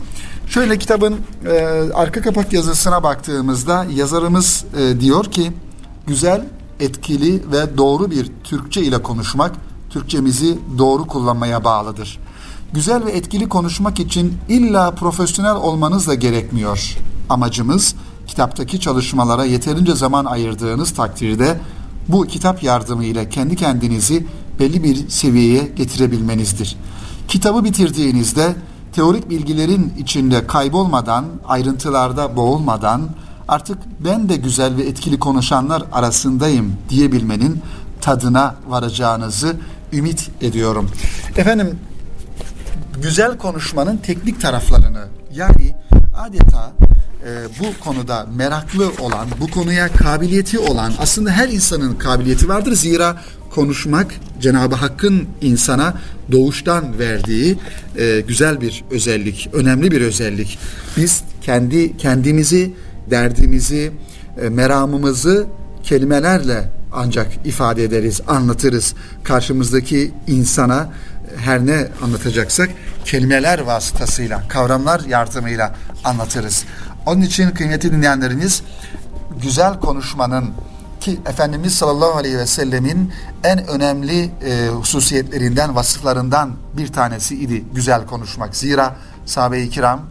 Şöyle 0.47 0.77
kitabın 0.77 1.19
e, 1.45 1.59
arka 1.93 2.21
kapak 2.21 2.53
yazısına 2.53 3.03
baktığımızda 3.03 3.85
yazarımız 3.95 4.65
e, 4.77 4.99
diyor 4.99 5.25
ki, 5.25 5.51
güzel, 6.07 6.45
etkili 6.79 7.51
ve 7.51 7.77
doğru 7.77 8.11
bir 8.11 8.31
Türkçe 8.43 8.81
ile 8.81 9.01
konuşmak, 9.01 9.51
Türkçemizi 9.89 10.59
doğru 10.77 11.07
kullanmaya 11.07 11.63
bağlıdır 11.63 12.19
güzel 12.73 13.05
ve 13.05 13.11
etkili 13.11 13.49
konuşmak 13.49 13.99
için 13.99 14.37
illa 14.49 14.91
profesyonel 14.91 15.55
olmanız 15.55 16.07
da 16.07 16.13
gerekmiyor. 16.13 16.97
Amacımız 17.29 17.95
kitaptaki 18.27 18.79
çalışmalara 18.79 19.45
yeterince 19.45 19.95
zaman 19.95 20.25
ayırdığınız 20.25 20.93
takdirde 20.93 21.59
bu 22.07 22.25
kitap 22.25 22.63
yardımıyla 22.63 23.29
kendi 23.29 23.55
kendinizi 23.55 24.27
belli 24.59 24.83
bir 24.83 25.09
seviyeye 25.09 25.63
getirebilmenizdir. 25.75 26.77
Kitabı 27.27 27.63
bitirdiğinizde 27.63 28.55
teorik 28.93 29.29
bilgilerin 29.29 29.93
içinde 29.97 30.47
kaybolmadan, 30.47 31.25
ayrıntılarda 31.47 32.35
boğulmadan 32.35 33.01
artık 33.47 33.77
ben 33.99 34.29
de 34.29 34.35
güzel 34.35 34.77
ve 34.77 34.83
etkili 34.83 35.19
konuşanlar 35.19 35.83
arasındayım 35.91 36.73
diyebilmenin 36.89 37.61
tadına 38.01 38.55
varacağınızı 38.67 39.55
ümit 39.93 40.29
ediyorum. 40.41 40.89
Efendim 41.37 41.79
güzel 43.01 43.37
konuşmanın 43.37 43.97
teknik 43.97 44.41
taraflarını 44.41 45.05
yani 45.33 45.75
adeta 46.17 46.71
e, 47.25 47.29
bu 47.59 47.83
konuda 47.83 48.27
meraklı 48.35 48.91
olan, 48.99 49.27
bu 49.41 49.47
konuya 49.47 49.87
kabiliyeti 49.87 50.59
olan 50.59 50.93
aslında 50.99 51.31
her 51.31 51.49
insanın 51.49 51.95
kabiliyeti 51.95 52.49
vardır. 52.49 52.73
Zira 52.73 53.17
konuşmak 53.49 54.13
Cenab-ı 54.41 54.75
Hakk'ın 54.75 55.27
insana 55.41 55.93
doğuştan 56.31 56.99
verdiği 56.99 57.57
e, 57.97 58.19
güzel 58.27 58.61
bir 58.61 58.83
özellik, 58.91 59.49
önemli 59.53 59.91
bir 59.91 60.01
özellik. 60.01 60.59
Biz 60.97 61.23
kendi 61.41 61.97
kendimizi, 61.97 62.73
derdimizi, 63.09 63.91
e, 64.41 64.49
meramımızı 64.49 65.47
kelimelerle 65.83 66.69
ancak 66.91 67.27
ifade 67.45 67.83
ederiz, 67.83 68.21
anlatırız. 68.27 68.93
Karşımızdaki 69.23 70.11
insana 70.27 70.89
her 71.39 71.65
ne 71.65 71.87
anlatacaksak 72.03 72.69
kelimeler 73.05 73.59
vasıtasıyla, 73.59 74.47
kavramlar 74.47 74.99
yardımıyla 74.99 75.75
anlatırız. 76.03 76.65
Onun 77.05 77.21
için 77.21 77.51
kıymetli 77.51 77.91
dinleyenleriniz 77.91 78.63
güzel 79.41 79.79
konuşmanın 79.79 80.53
ki 80.99 81.19
Efendimiz 81.25 81.73
sallallahu 81.75 82.17
aleyhi 82.17 82.37
ve 82.37 82.45
sellemin 82.45 83.13
en 83.43 83.67
önemli 83.67 84.31
e, 84.45 84.67
hususiyetlerinden, 84.67 85.75
vasıflarından 85.75 86.51
bir 86.77 86.87
tanesi 86.87 87.35
idi 87.35 87.63
güzel 87.73 88.05
konuşmak. 88.05 88.55
Zira 88.55 88.95
sahabe-i 89.25 89.69
kiram 89.69 90.01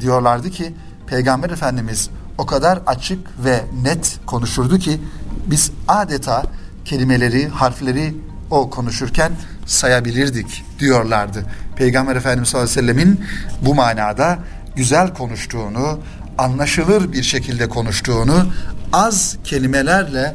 diyorlardı 0.00 0.50
ki 0.50 0.74
Peygamber 1.06 1.50
Efendimiz 1.50 2.10
o 2.38 2.46
kadar 2.46 2.78
açık 2.86 3.44
ve 3.44 3.60
net 3.82 4.18
konuşurdu 4.26 4.78
ki 4.78 5.00
biz 5.46 5.70
adeta 5.88 6.42
kelimeleri, 6.84 7.48
harfleri 7.48 8.14
o 8.50 8.70
konuşurken 8.70 9.32
sayabilirdik 9.70 10.64
diyorlardı. 10.78 11.44
Peygamber 11.76 12.16
Efendimiz 12.16 12.48
sallallahu 12.48 12.70
aleyhi 12.70 12.88
ve 12.88 12.92
sellemin 12.92 13.20
bu 13.62 13.74
manada 13.74 14.38
güzel 14.76 15.14
konuştuğunu, 15.14 16.00
anlaşılır 16.38 17.12
bir 17.12 17.22
şekilde 17.22 17.68
konuştuğunu, 17.68 18.46
az 18.92 19.36
kelimelerle 19.44 20.34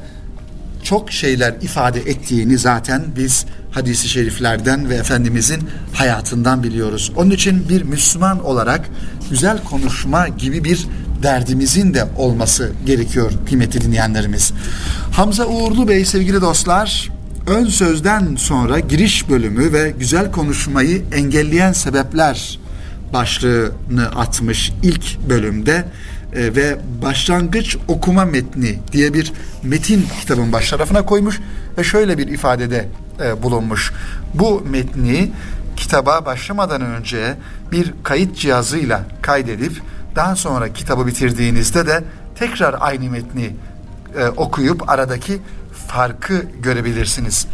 çok 0.83 1.11
şeyler 1.11 1.53
ifade 1.61 1.99
ettiğini 1.99 2.57
zaten 2.57 3.03
biz 3.15 3.45
hadisi 3.71 4.09
şeriflerden 4.09 4.89
ve 4.89 4.95
Efendimizin 4.95 5.69
hayatından 5.93 6.63
biliyoruz. 6.63 7.11
Onun 7.15 7.31
için 7.31 7.69
bir 7.69 7.81
Müslüman 7.81 8.45
olarak 8.45 8.89
güzel 9.29 9.63
konuşma 9.63 10.27
gibi 10.27 10.63
bir 10.63 10.87
derdimizin 11.23 11.93
de 11.93 12.07
olması 12.17 12.71
gerekiyor 12.85 13.31
kıymetli 13.47 13.81
dinleyenlerimiz. 13.81 14.53
Hamza 15.11 15.45
Uğurlu 15.45 15.87
Bey 15.87 16.05
sevgili 16.05 16.41
dostlar 16.41 17.14
ön 17.47 17.65
sözden 17.65 18.35
sonra 18.35 18.79
giriş 18.79 19.29
bölümü 19.29 19.73
ve 19.73 19.93
güzel 19.99 20.31
konuşmayı 20.31 21.03
engelleyen 21.11 21.71
sebepler 21.73 22.59
başlığını 23.13 24.05
atmış 24.15 24.73
ilk 24.83 25.29
bölümde 25.29 25.85
e, 26.33 26.55
ve 26.55 26.77
başlangıç 27.01 27.77
okuma 27.87 28.25
metni 28.25 28.79
diye 28.91 29.13
bir 29.13 29.33
metin 29.63 30.05
kitabın 30.21 30.51
baş 30.51 30.69
tarafına 30.69 31.05
koymuş 31.05 31.39
ve 31.77 31.83
şöyle 31.83 32.17
bir 32.17 32.27
ifadede 32.27 32.89
e, 33.23 33.43
bulunmuş. 33.43 33.93
Bu 34.33 34.63
metni 34.69 35.31
kitaba 35.75 36.25
başlamadan 36.25 36.81
önce 36.81 37.35
bir 37.71 37.93
kayıt 38.03 38.37
cihazıyla 38.37 39.03
kaydedip 39.21 39.81
daha 40.15 40.35
sonra 40.35 40.73
kitabı 40.73 41.07
bitirdiğinizde 41.07 41.87
de 41.87 42.03
tekrar 42.35 42.75
aynı 42.79 43.09
metni 43.09 43.55
e, 44.17 44.27
okuyup 44.27 44.89
aradaki 44.89 45.39
farkı 45.87 46.45
görebilirsiniz. 46.61 47.47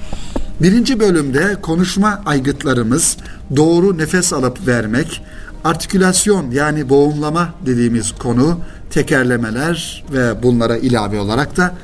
Birinci 0.61 0.99
bölümde 0.99 1.55
konuşma 1.61 2.21
aygıtlarımız 2.25 3.17
doğru 3.55 3.97
nefes 3.97 4.33
alıp 4.33 4.67
vermek, 4.67 5.23
artikülasyon 5.63 6.51
yani 6.51 6.89
boğumlama 6.89 7.49
dediğimiz 7.65 8.11
konu, 8.11 8.59
tekerlemeler 8.89 10.03
ve 10.13 10.43
bunlara 10.43 10.77
ilave 10.77 11.19
olarak 11.19 11.57
da 11.57 11.75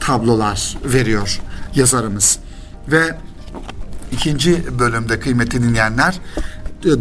tablolar 0.00 0.78
veriyor 0.84 1.40
yazarımız. 1.74 2.38
Ve 2.88 3.18
ikinci 4.12 4.78
bölümde 4.78 5.20
kıymetli 5.20 5.62
dinleyenler 5.62 6.20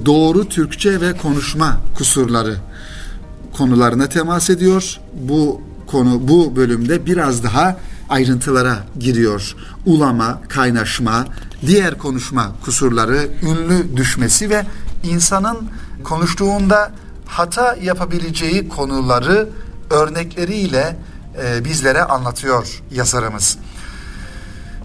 doğru 0.06 0.50
Türkçe 0.50 1.02
ve 1.02 1.18
konuşma 1.18 1.82
kusurları 1.98 2.56
konularına 3.54 4.10
temas 4.10 4.50
ediyor. 4.50 5.00
Bu 5.14 5.62
konu 5.88 6.28
bu 6.28 6.56
bölümde 6.56 7.06
biraz 7.06 7.44
daha 7.44 7.78
ayrıntılara 8.10 8.78
giriyor. 9.00 9.56
Ulama, 9.86 10.42
kaynaşma, 10.48 11.26
diğer 11.66 11.98
konuşma 11.98 12.52
kusurları, 12.66 13.30
ünlü 13.42 13.98
düşmesi 13.98 14.50
ve 14.50 14.66
insanın 15.04 15.70
konuştuğunda 16.04 16.92
hata 17.26 17.76
yapabileceği 17.76 18.70
konuları 18.70 19.50
örnekleriyle 19.90 20.98
e, 21.44 21.66
bizlere 21.66 22.04
anlatıyor 22.04 22.82
yazarımız. 22.92 23.58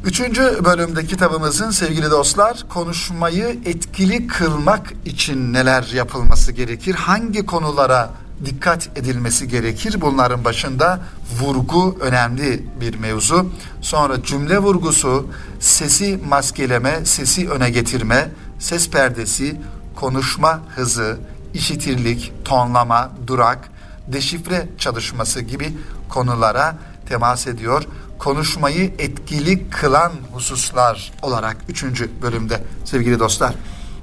Üçüncü 0.05 0.65
bölümde 0.65 1.07
kitabımızın 1.07 1.71
sevgili 1.71 2.11
dostlar 2.11 2.65
konuşmayı 2.69 3.59
etkili 3.65 4.27
kılmak 4.27 4.93
için 5.05 5.53
neler 5.53 5.83
yapılması 5.95 6.53
gerekir? 6.53 6.95
Hangi 6.95 7.47
konulara 7.47 8.11
dikkat 8.45 8.89
edilmesi 8.97 9.49
gerekir? 9.49 10.01
Bunların 10.01 10.45
başında 10.45 11.01
vurgu 11.41 11.99
önemli 12.01 12.67
bir 12.81 12.95
mevzu. 12.95 13.53
Sonra 13.81 14.23
cümle 14.23 14.59
vurgusu, 14.59 15.27
sesi 15.61 16.21
maskeleme, 16.29 17.05
sesi 17.05 17.51
öne 17.51 17.71
getirme, 17.71 18.31
ses 18.59 18.91
perdesi, 18.91 19.61
konuşma 19.97 20.61
hızı, 20.77 21.19
işitirlik, 21.55 22.33
tonlama, 22.45 23.11
durak, 23.27 23.71
deşifre 24.07 24.69
çalışması 24.79 25.41
gibi 25.41 25.77
konulara 26.09 26.79
temas 27.09 27.47
ediyor. 27.47 27.85
Konuşmayı 28.19 28.93
etkili 28.99 29.71
kılan 29.71 30.13
hususlar 30.33 31.13
olarak 31.23 31.57
üçüncü 31.69 32.11
bölümde 32.23 32.63
sevgili 32.85 33.19
dostlar. 33.19 33.55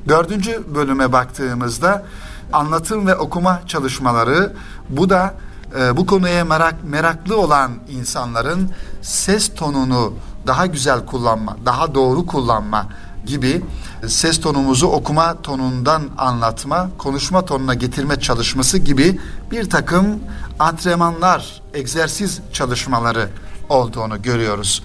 Dördüncü 0.08 0.64
bölüme 0.76 1.12
baktığımızda 1.12 2.06
anlatım 2.54 3.08
ve 3.08 3.16
okuma 3.16 3.62
çalışmaları 3.68 4.54
bu 4.90 5.10
da 5.10 5.34
e, 5.80 5.98
bu 5.98 6.06
konuya 6.06 6.46
merak 6.46 6.76
meraklı 6.84 7.38
olan 7.38 7.72
insanların 7.90 8.72
ses 9.02 9.56
tonunu 9.56 10.14
daha 10.48 10.66
güzel 10.66 11.06
kullanma, 11.06 11.58
daha 11.66 11.96
doğru 11.96 12.26
kullanma 12.26 12.88
gibi 13.26 13.62
ses 14.08 14.42
tonumuzu 14.42 14.88
okuma 14.88 15.42
tonundan 15.42 16.04
anlatma, 16.18 16.90
konuşma 16.98 17.46
tonuna 17.46 17.74
getirme 17.74 18.20
çalışması 18.20 18.78
gibi 18.78 19.20
bir 19.52 19.70
takım 19.70 20.20
antrenmanlar, 20.60 21.62
egzersiz 21.74 22.40
çalışmaları 22.54 23.30
olduğunu 23.70 24.22
görüyoruz. 24.22 24.84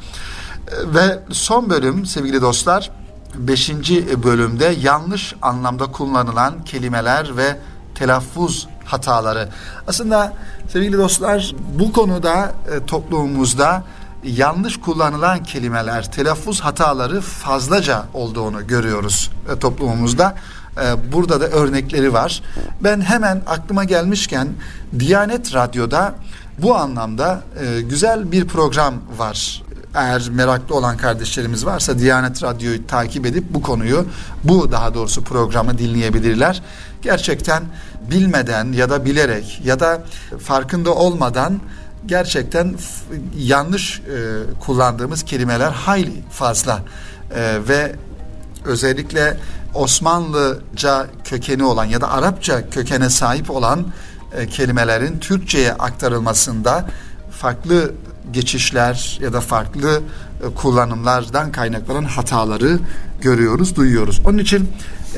Ve 0.86 1.18
son 1.32 1.70
bölüm 1.70 2.06
sevgili 2.06 2.42
dostlar, 2.42 2.90
beşinci 3.34 4.22
bölümde 4.22 4.74
yanlış 4.80 5.34
anlamda 5.42 5.86
kullanılan 5.86 6.64
kelimeler 6.64 7.36
ve 7.36 7.58
telaffuz 7.94 8.68
hataları. 8.84 9.48
Aslında 9.86 10.32
sevgili 10.68 10.98
dostlar 10.98 11.54
bu 11.78 11.92
konuda 11.92 12.52
e, 12.70 12.86
toplumumuzda 12.86 13.84
yanlış 14.24 14.80
kullanılan 14.80 15.42
kelimeler, 15.42 16.12
telaffuz 16.12 16.60
hataları 16.60 17.20
fazlaca 17.20 18.04
olduğunu 18.14 18.66
görüyoruz 18.66 19.30
e, 19.52 19.58
toplumumuzda. 19.58 20.34
E, 20.76 21.12
burada 21.12 21.40
da 21.40 21.48
örnekleri 21.48 22.12
var. 22.12 22.42
Ben 22.80 23.00
hemen 23.00 23.42
aklıma 23.46 23.84
gelmişken 23.84 24.48
Diyanet 24.98 25.54
Radyo'da 25.54 26.14
bu 26.58 26.76
anlamda 26.76 27.42
güzel 27.88 28.32
bir 28.32 28.48
program 28.48 28.94
var. 29.18 29.62
Eğer 29.94 30.28
meraklı 30.30 30.74
olan 30.74 30.96
kardeşlerimiz 30.96 31.66
varsa 31.66 31.98
Diyanet 31.98 32.42
Radyo'yu 32.42 32.86
takip 32.86 33.26
edip 33.26 33.44
bu 33.50 33.62
konuyu, 33.62 34.06
bu 34.44 34.72
daha 34.72 34.94
doğrusu 34.94 35.24
programı 35.24 35.78
dinleyebilirler. 35.78 36.62
Gerçekten 37.02 37.62
bilmeden 38.10 38.72
ya 38.72 38.90
da 38.90 39.04
bilerek 39.04 39.60
ya 39.64 39.80
da 39.80 40.02
farkında 40.38 40.94
olmadan 40.94 41.60
gerçekten 42.06 42.74
yanlış 43.36 44.00
e, 44.00 44.02
kullandığımız 44.60 45.22
kelimeler 45.22 45.70
hayli 45.70 46.22
fazla 46.30 46.82
e, 47.34 47.58
ve 47.68 47.96
özellikle 48.64 49.36
Osmanlıca 49.74 51.06
kökeni 51.24 51.64
olan 51.64 51.84
ya 51.84 52.00
da 52.00 52.10
Arapça 52.10 52.70
kökene 52.70 53.10
sahip 53.10 53.50
olan 53.50 53.86
e, 54.36 54.46
kelimelerin 54.46 55.18
Türkçe'ye 55.18 55.72
aktarılmasında 55.72 56.86
farklı 57.42 57.92
geçişler 58.32 59.18
ya 59.22 59.32
da 59.32 59.40
farklı 59.40 60.02
e, 60.42 60.54
kullanımlardan 60.54 61.52
kaynaklanan 61.52 62.04
hataları 62.04 62.78
görüyoruz, 63.20 63.76
duyuyoruz. 63.76 64.20
Onun 64.24 64.38
için 64.38 64.68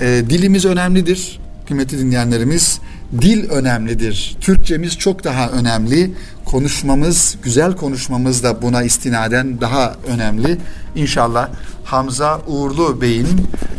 e, 0.00 0.22
dilimiz 0.30 0.64
önemlidir 0.64 1.40
kıymetli 1.66 1.98
dinleyenlerimiz. 1.98 2.80
Dil 3.20 3.50
önemlidir. 3.50 4.37
Türkçemiz 4.40 4.98
çok 4.98 5.24
daha 5.24 5.48
önemli. 5.48 6.14
Konuşmamız, 6.44 7.37
güzel 7.42 7.76
konuşmamız 7.76 8.42
da 8.42 8.62
buna 8.62 8.82
istinaden 8.82 9.60
daha 9.60 9.94
önemli. 10.06 10.58
İnşallah 10.94 11.48
Hamza 11.84 12.40
Uğurlu 12.46 13.00
Bey'in 13.00 13.28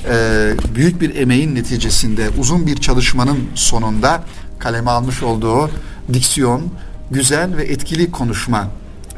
e, 0.10 0.76
büyük 0.76 1.02
bir 1.02 1.16
emeğin 1.16 1.56
neticesinde 1.56 2.30
uzun 2.40 2.68
bir 2.68 2.76
çalışmanın 2.76 3.40
sonunda 3.56 4.24
kaleme 4.60 4.92
almış 4.92 5.24
olduğu 5.24 5.70
diksiyon, 6.14 6.62
güzel 7.12 7.58
ve 7.58 7.64
etkili 7.64 8.12
konuşma 8.12 8.68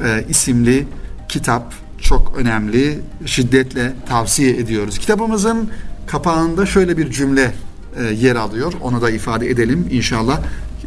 e, 0.03 0.25
isimli 0.29 0.87
kitap 1.29 1.73
çok 2.01 2.37
önemli. 2.37 2.99
Şiddetle 3.25 3.93
tavsiye 4.09 4.57
ediyoruz. 4.57 4.97
Kitabımızın 4.97 5.69
kapağında 6.07 6.65
şöyle 6.65 6.97
bir 6.97 7.11
cümle 7.11 7.53
e, 7.97 8.03
yer 8.03 8.35
alıyor. 8.35 8.73
Onu 8.81 9.01
da 9.01 9.09
ifade 9.09 9.49
edelim 9.49 9.87
inşallah. 9.91 10.39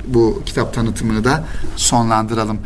Bu 0.06 0.42
kitap 0.46 0.74
tanıtımını 0.74 1.24
da 1.24 1.44
sonlandıralım. 1.76 2.58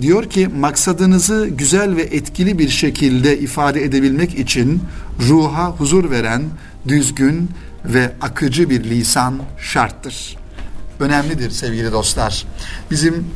Diyor 0.00 0.30
ki 0.30 0.48
maksadınızı 0.48 1.46
güzel 1.46 1.96
ve 1.96 2.02
etkili 2.02 2.58
bir 2.58 2.68
şekilde 2.68 3.38
ifade 3.38 3.84
edebilmek 3.84 4.38
için 4.38 4.82
ruha 5.28 5.70
huzur 5.70 6.10
veren 6.10 6.42
düzgün 6.88 7.50
ve 7.84 8.12
akıcı 8.20 8.70
bir 8.70 8.84
lisan 8.84 9.38
şarttır. 9.58 10.36
Önemlidir 11.00 11.50
sevgili 11.50 11.92
dostlar. 11.92 12.46
Bizim 12.90 13.26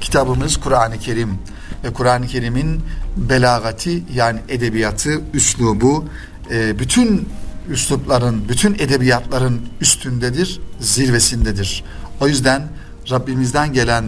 kitabımız 0.00 0.56
Kur'an-ı 0.56 0.98
Kerim 0.98 1.38
ve 1.84 1.92
Kur'an-ı 1.92 2.26
Kerim'in 2.26 2.82
belagati 3.16 4.02
yani 4.14 4.40
edebiyatı, 4.48 5.20
üslubu 5.34 6.04
e, 6.50 6.78
bütün 6.78 7.28
üslupların, 7.70 8.48
bütün 8.48 8.74
edebiyatların 8.74 9.60
üstündedir, 9.80 10.60
zirvesindedir. 10.80 11.84
O 12.20 12.28
yüzden 12.28 12.62
Rabbimizden 13.10 13.72
gelen 13.72 14.04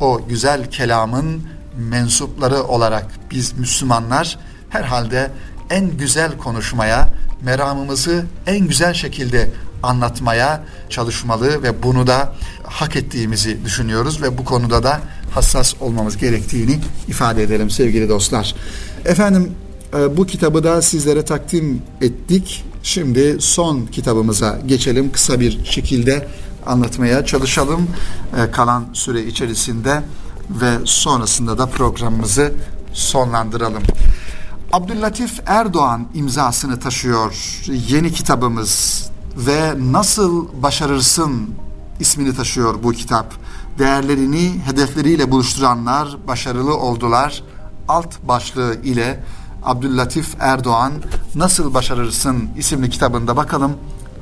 o 0.00 0.20
güzel 0.28 0.70
kelamın 0.70 1.42
mensupları 1.76 2.62
olarak 2.62 3.06
biz 3.30 3.58
Müslümanlar 3.58 4.38
herhalde 4.70 5.30
en 5.70 5.96
güzel 5.96 6.38
konuşmaya, 6.38 7.08
meramımızı 7.42 8.24
en 8.46 8.68
güzel 8.68 8.94
şekilde 8.94 9.50
anlatmaya 9.82 10.62
çalışmalı 10.88 11.62
ve 11.62 11.82
bunu 11.82 12.06
da 12.06 12.32
hak 12.72 12.96
ettiğimizi 12.96 13.64
düşünüyoruz 13.64 14.22
ve 14.22 14.38
bu 14.38 14.44
konuda 14.44 14.82
da 14.82 15.00
hassas 15.30 15.74
olmamız 15.80 16.16
gerektiğini 16.16 16.78
ifade 17.08 17.42
edelim 17.42 17.70
sevgili 17.70 18.08
dostlar. 18.08 18.54
Efendim 19.04 19.52
e, 19.94 20.16
bu 20.16 20.26
kitabı 20.26 20.64
da 20.64 20.82
sizlere 20.82 21.24
takdim 21.24 21.82
ettik. 22.00 22.64
Şimdi 22.82 23.36
son 23.40 23.86
kitabımıza 23.86 24.58
geçelim. 24.66 25.12
Kısa 25.12 25.40
bir 25.40 25.64
şekilde 25.64 26.28
anlatmaya 26.66 27.24
çalışalım 27.24 27.88
e, 28.36 28.50
kalan 28.50 28.86
süre 28.92 29.24
içerisinde 29.24 30.02
ve 30.50 30.72
sonrasında 30.84 31.58
da 31.58 31.66
programımızı 31.66 32.52
sonlandıralım. 32.92 33.82
Abdüllatif 34.72 35.40
Erdoğan 35.46 36.06
imzasını 36.14 36.80
taşıyor 36.80 37.60
yeni 37.88 38.12
kitabımız 38.12 39.04
ve 39.36 39.74
Nasıl 39.92 40.46
Başarırsın 40.62 41.54
ismini 42.00 42.34
taşıyor 42.34 42.82
bu 42.82 42.92
kitap. 42.92 43.34
Değerlerini 43.78 44.60
hedefleriyle 44.64 45.30
buluşturanlar 45.30 46.16
başarılı 46.28 46.76
oldular. 46.76 47.42
Alt 47.88 48.22
başlığı 48.28 48.74
ile 48.84 49.24
Abdüllatif 49.64 50.36
Erdoğan 50.38 50.92
Nasıl 51.34 51.74
Başarırsın 51.74 52.48
isimli 52.58 52.90
kitabında 52.90 53.36
bakalım 53.36 53.72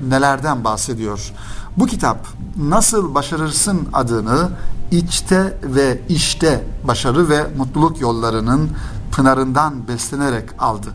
nelerden 0.09 0.65
bahsediyor. 0.65 1.33
Bu 1.77 1.87
kitap 1.87 2.27
Nasıl 2.57 3.15
Başarırsın 3.15 3.89
adını 3.93 4.51
içte 4.91 5.59
ve 5.63 6.01
işte 6.09 6.65
başarı 6.85 7.29
ve 7.29 7.47
mutluluk 7.57 8.01
yollarının 8.01 8.71
pınarından 9.13 9.89
beslenerek 9.89 10.49
aldı. 10.59 10.89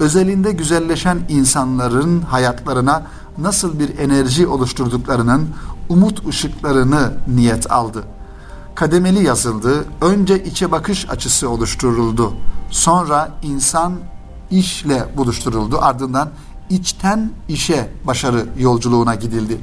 Özelinde 0.00 0.52
güzelleşen 0.52 1.18
insanların 1.28 2.22
hayatlarına 2.22 3.02
nasıl 3.38 3.78
bir 3.78 3.98
enerji 3.98 4.46
oluşturduklarının 4.46 5.48
umut 5.88 6.28
ışıklarını 6.28 7.12
niyet 7.28 7.72
aldı. 7.72 8.04
Kademeli 8.74 9.24
yazıldı, 9.24 9.84
önce 10.00 10.44
içe 10.44 10.70
bakış 10.70 11.10
açısı 11.10 11.50
oluşturuldu. 11.50 12.34
Sonra 12.70 13.32
insan 13.42 13.92
işle 14.50 15.04
buluşturuldu. 15.16 15.78
Ardından 15.80 16.30
içten 16.70 17.30
işe 17.48 17.90
başarı 18.04 18.46
yolculuğuna 18.58 19.14
gidildi. 19.14 19.58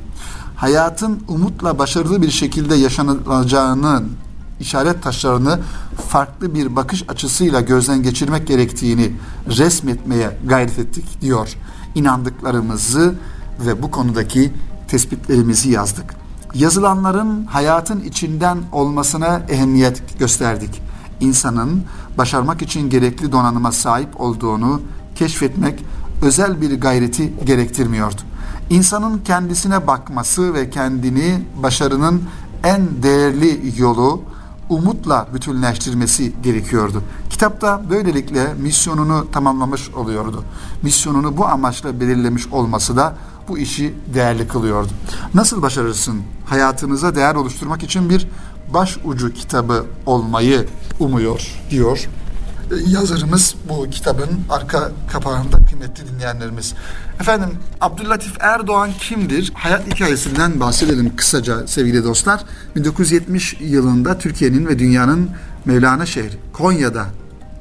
Hayatın 0.55 1.23
umutla 1.27 1.79
başarılı 1.79 2.21
bir 2.21 2.31
şekilde 2.31 2.75
yaşanacağının 2.75 4.11
işaret 4.59 5.03
taşlarını 5.03 5.59
farklı 6.09 6.55
bir 6.55 6.75
bakış 6.75 7.03
açısıyla 7.09 7.61
gözden 7.61 8.03
geçirmek 8.03 8.47
gerektiğini 8.47 9.11
resmetmeye 9.47 10.37
gayret 10.45 10.79
ettik 10.79 11.21
diyor. 11.21 11.53
İnandıklarımızı 11.95 13.15
ve 13.65 13.83
bu 13.83 13.91
konudaki 13.91 14.53
tespitlerimizi 14.93 15.69
yazdık. 15.69 16.15
Yazılanların 16.53 17.45
hayatın 17.45 17.99
içinden 17.99 18.57
olmasına 18.71 19.41
ehemmiyet 19.49 20.19
gösterdik. 20.19 20.81
İnsanın 21.19 21.83
başarmak 22.17 22.61
için 22.61 22.89
gerekli 22.89 23.31
donanıma 23.31 23.71
sahip 23.71 24.21
olduğunu 24.21 24.81
keşfetmek 25.15 25.85
özel 26.21 26.61
bir 26.61 26.81
gayreti 26.81 27.33
gerektirmiyordu. 27.45 28.21
İnsanın 28.69 29.17
kendisine 29.19 29.87
bakması 29.87 30.53
ve 30.53 30.69
kendini 30.69 31.41
başarının 31.63 32.23
en 32.63 33.03
değerli 33.03 33.73
yolu 33.77 34.21
umutla 34.69 35.27
bütünleştirmesi 35.33 36.33
gerekiyordu. 36.43 37.03
Kitapta 37.29 37.81
böylelikle 37.89 38.53
misyonunu 38.53 39.31
tamamlamış 39.31 39.89
oluyordu. 39.89 40.43
Misyonunu 40.81 41.37
bu 41.37 41.47
amaçla 41.47 41.99
belirlemiş 41.99 42.47
olması 42.47 42.97
da 42.97 43.15
bu 43.47 43.57
işi 43.57 43.93
değerli 44.13 44.47
kılıyordu. 44.47 44.91
Nasıl 45.33 45.61
başarırsın? 45.61 46.21
Hayatınıza 46.45 47.15
değer 47.15 47.35
oluşturmak 47.35 47.83
için 47.83 48.09
bir 48.09 48.27
başucu 48.73 49.33
kitabı 49.33 49.85
olmayı 50.05 50.67
umuyor 50.99 51.47
diyor 51.69 52.09
yazarımız 52.87 53.55
bu 53.69 53.89
kitabın 53.89 54.29
arka 54.49 54.91
kapağında 55.11 55.65
kıymetli 55.65 56.07
dinleyenlerimiz. 56.07 56.73
Efendim 57.19 57.49
Abdüllatif 57.81 58.33
Erdoğan 58.39 58.91
kimdir? 58.99 59.51
Hayat 59.55 59.87
hikayesinden 59.87 60.59
bahsedelim 60.59 61.15
kısaca 61.15 61.67
sevgili 61.67 62.03
dostlar. 62.03 62.43
1970 62.75 63.57
yılında 63.59 64.17
Türkiye'nin 64.17 64.65
ve 64.67 64.79
dünyanın 64.79 65.29
Mevlana 65.65 66.05
şehri 66.05 66.37
Konya'da 66.53 67.05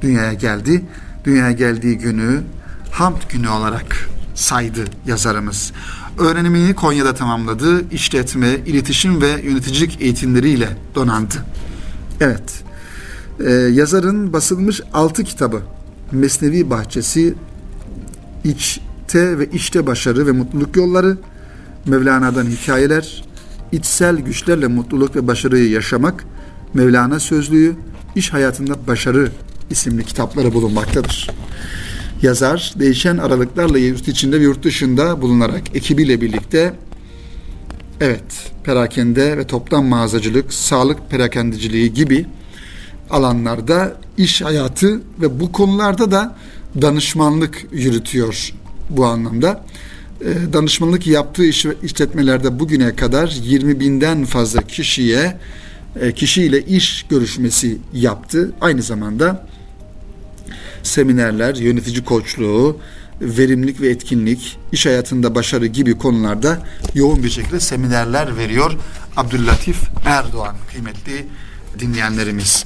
dünyaya 0.03 0.33
geldi. 0.33 0.85
Dünyaya 1.25 1.53
geldiği 1.53 1.99
günü 1.99 2.43
Hamd 2.91 3.23
günü 3.29 3.49
olarak 3.49 4.09
saydı 4.35 4.85
yazarımız. 5.07 5.73
Öğrenimini 6.19 6.75
Konya'da 6.75 7.15
tamamladı. 7.15 7.91
İşletme, 7.91 8.49
iletişim 8.67 9.21
ve 9.21 9.41
yöneticilik 9.45 10.01
eğitimleriyle 10.01 10.69
donandı. 10.95 11.35
Evet, 12.21 12.65
ee, 13.41 13.51
yazarın 13.53 14.33
basılmış 14.33 14.81
altı 14.93 15.25
kitabı 15.25 15.63
Mesnevi 16.13 16.71
Bahçesi, 16.71 17.35
İçte 18.45 19.39
ve 19.39 19.51
İşte 19.53 19.87
Başarı 19.87 20.27
ve 20.27 20.33
Mutluluk 20.33 20.77
Yolları, 20.77 21.19
Mevlana'dan 21.87 22.47
Hikayeler, 22.47 23.25
İçsel 23.73 24.17
Güçlerle 24.17 24.67
Mutluluk 24.67 25.17
ve 25.17 25.27
Başarıyı 25.27 25.71
Yaşamak, 25.71 26.25
Mevlana 26.75 27.21
Sözlüğü, 27.21 27.75
İş 28.15 28.33
Hayatında 28.33 28.87
Başarı 28.87 29.31
isimli 29.71 30.05
kitapları 30.05 30.53
bulunmaktadır. 30.53 31.31
Yazar 32.23 32.75
değişen 32.79 33.17
aralıklarla 33.17 33.79
yurt 33.79 34.09
içinde 34.09 34.41
ve 34.41 34.45
yurt 34.45 34.65
dışında 34.65 35.23
bulunarak 35.23 35.77
ekibiyle 35.77 36.21
birlikte 36.21 36.75
evet 38.01 38.53
perakende 38.65 39.39
ve 39.39 39.47
toptan 39.47 39.85
mağazacılık, 39.85 40.53
sağlık 40.53 41.11
perakendiciliği 41.11 41.93
gibi 41.93 42.27
alanlarda 43.11 43.97
iş 44.17 44.43
hayatı 44.43 45.01
ve 45.21 45.41
bu 45.41 45.53
konularda 45.53 46.11
da 46.11 46.37
danışmanlık 46.83 47.67
yürütüyor 47.73 48.53
bu 48.91 49.07
anlamda. 49.07 49.65
Ee, 50.21 50.53
danışmanlık 50.53 51.07
yaptığı 51.07 51.45
iş, 51.45 51.67
işletmelerde 51.83 52.61
bugüne 52.61 52.97
kadar 52.97 53.39
20 53.43 53.81
binden 53.81 54.25
fazla 54.25 54.63
kişiye 54.63 55.39
e, 56.01 56.13
kişiyle 56.13 56.63
iş 56.63 57.07
görüşmesi 57.09 57.79
yaptı. 57.93 58.53
Aynı 58.61 58.83
zamanda 58.83 59.47
seminerler, 60.83 61.55
yönetici 61.55 62.05
koçluğu, 62.05 62.79
verimlilik 63.21 63.81
ve 63.81 63.89
etkinlik, 63.89 64.59
iş 64.73 64.87
hayatında 64.87 65.35
başarı 65.35 65.67
gibi 65.67 65.99
konularda 65.99 66.59
yoğun 66.95 67.23
bir 67.23 67.31
şekilde 67.31 67.61
seminerler 67.61 68.37
veriyor 68.37 68.73
Abdüllatif 69.17 69.77
Erdoğan 70.05 70.57
kıymetli 70.71 71.27
dinleyenlerimiz. 71.79 72.65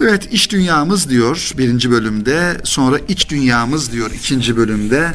Evet 0.00 0.28
iç 0.32 0.52
dünyamız 0.52 1.10
diyor 1.10 1.52
birinci 1.58 1.90
bölümde 1.90 2.60
sonra 2.64 2.98
iç 3.08 3.30
dünyamız 3.30 3.92
diyor 3.92 4.10
ikinci 4.10 4.56
bölümde 4.56 5.10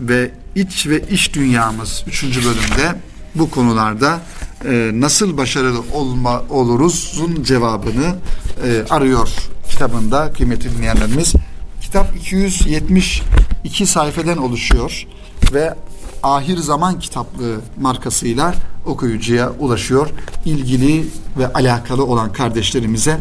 ve 0.00 0.30
iç 0.54 0.86
ve 0.86 1.00
iç 1.10 1.34
dünyamız 1.34 2.04
üçüncü 2.06 2.44
bölümde 2.44 3.00
bu 3.34 3.50
konularda 3.50 4.20
e, 4.64 4.90
nasıl 4.94 5.36
başarılı 5.36 5.80
olma 5.92 6.42
oluruzun 6.50 7.42
cevabını 7.42 8.16
e, 8.64 8.84
arıyor 8.90 9.28
kitabında 9.70 10.32
kıymetli 10.32 10.76
dinleyenlerimiz. 10.76 11.32
Kitap 11.80 12.16
272 12.16 13.86
sayfeden 13.86 14.36
oluşuyor 14.36 15.06
ve 15.52 15.74
Ahir 16.22 16.56
Zaman 16.56 16.98
Kitaplığı 16.98 17.60
markasıyla 17.80 18.54
okuyucuya 18.86 19.52
ulaşıyor. 19.58 20.08
İlgili 20.44 21.06
ve 21.38 21.52
alakalı 21.52 22.04
olan 22.04 22.32
kardeşlerimize 22.32 23.18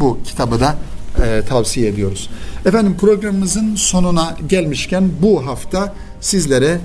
bu 0.00 0.18
kitabı 0.24 0.60
da 0.60 0.76
e, 1.22 1.42
tavsiye 1.48 1.88
ediyoruz. 1.88 2.30
Efendim 2.66 2.96
programımızın 3.00 3.74
sonuna 3.74 4.36
gelmişken 4.48 5.10
bu 5.22 5.46
hafta 5.46 5.94
sizlere 6.20 6.80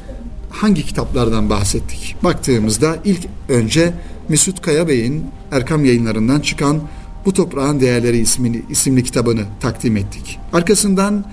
hangi 0.49 0.85
kitaplardan 0.85 1.49
bahsettik? 1.49 2.15
Baktığımızda 2.23 2.95
ilk 3.05 3.27
önce 3.49 3.93
Mesut 4.29 4.61
Kaya 4.61 4.87
Bey'in 4.87 5.25
Erkam 5.51 5.85
yayınlarından 5.85 6.39
çıkan 6.39 6.81
Bu 7.25 7.33
Toprağın 7.33 7.79
Değerleri 7.79 8.17
ismini, 8.17 8.61
isimli 8.69 9.03
kitabını 9.03 9.45
takdim 9.59 9.97
ettik. 9.97 10.39
Arkasından 10.53 11.25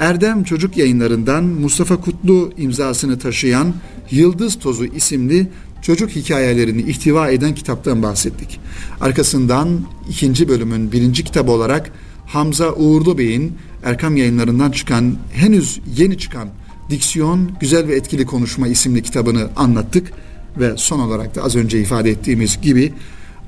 Erdem 0.00 0.44
Çocuk 0.44 0.76
Yayınlarından 0.76 1.44
Mustafa 1.44 2.00
Kutlu 2.00 2.52
imzasını 2.56 3.18
taşıyan 3.18 3.74
Yıldız 4.10 4.58
Tozu 4.58 4.84
isimli 4.84 5.48
çocuk 5.82 6.10
hikayelerini 6.10 6.82
ihtiva 6.82 7.30
eden 7.30 7.54
kitaptan 7.54 8.02
bahsettik. 8.02 8.60
Arkasından 9.00 9.80
ikinci 10.10 10.48
bölümün 10.48 10.92
birinci 10.92 11.24
kitabı 11.24 11.50
olarak 11.50 11.90
Hamza 12.26 12.72
Uğurlu 12.72 13.18
Bey'in 13.18 13.52
Erkam 13.84 14.16
yayınlarından 14.16 14.70
çıkan 14.70 15.16
henüz 15.32 15.80
yeni 15.96 16.18
çıkan 16.18 16.48
Diksiyon 16.90 17.50
Güzel 17.60 17.88
ve 17.88 17.96
Etkili 17.96 18.26
Konuşma 18.26 18.68
isimli 18.68 19.02
kitabını 19.02 19.48
anlattık 19.56 20.12
ve 20.58 20.76
son 20.76 20.98
olarak 21.00 21.34
da 21.34 21.42
az 21.42 21.56
önce 21.56 21.80
ifade 21.80 22.10
ettiğimiz 22.10 22.60
gibi 22.60 22.92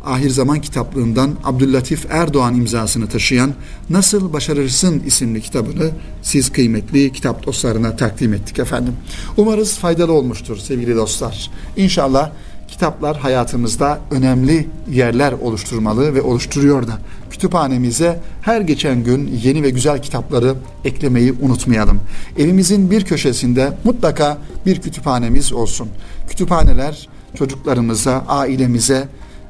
Ahir 0.05 0.31
Zaman 0.31 0.61
kitaplığından 0.61 1.31
Abdüllatif 1.45 2.07
Erdoğan 2.11 2.55
imzasını 2.55 3.09
taşıyan 3.09 3.53
Nasıl 3.91 4.33
Başarırsın 4.33 5.03
isimli 5.07 5.41
kitabını 5.41 5.91
siz 6.23 6.53
kıymetli 6.53 7.13
kitap 7.13 7.47
dostlarına 7.47 7.97
takdim 7.97 8.35
ettik 8.35 8.59
efendim. 8.59 8.93
Umarız 9.37 9.79
faydalı 9.79 10.13
olmuştur 10.13 10.57
sevgili 10.57 10.97
dostlar. 10.97 11.51
İnşallah 11.77 12.31
kitaplar 12.69 13.17
hayatımızda 13.17 14.01
önemli 14.11 14.69
yerler 14.91 15.33
oluşturmalı 15.33 16.15
ve 16.15 16.23
oluşturuyor 16.23 16.87
da. 16.87 16.99
Kütüphanemize 17.31 18.21
her 18.43 18.61
geçen 18.61 19.05
gün 19.05 19.41
yeni 19.43 19.63
ve 19.63 19.71
güzel 19.71 20.03
kitapları 20.03 20.55
eklemeyi 20.85 21.35
unutmayalım. 21.43 22.01
Evimizin 22.39 22.91
bir 22.91 23.05
köşesinde 23.05 23.77
mutlaka 23.85 24.39
bir 24.67 24.81
kütüphanemiz 24.81 25.53
olsun. 25.53 25.89
Kütüphaneler 26.29 27.09
çocuklarımıza, 27.35 28.25
ailemize, 28.29 29.09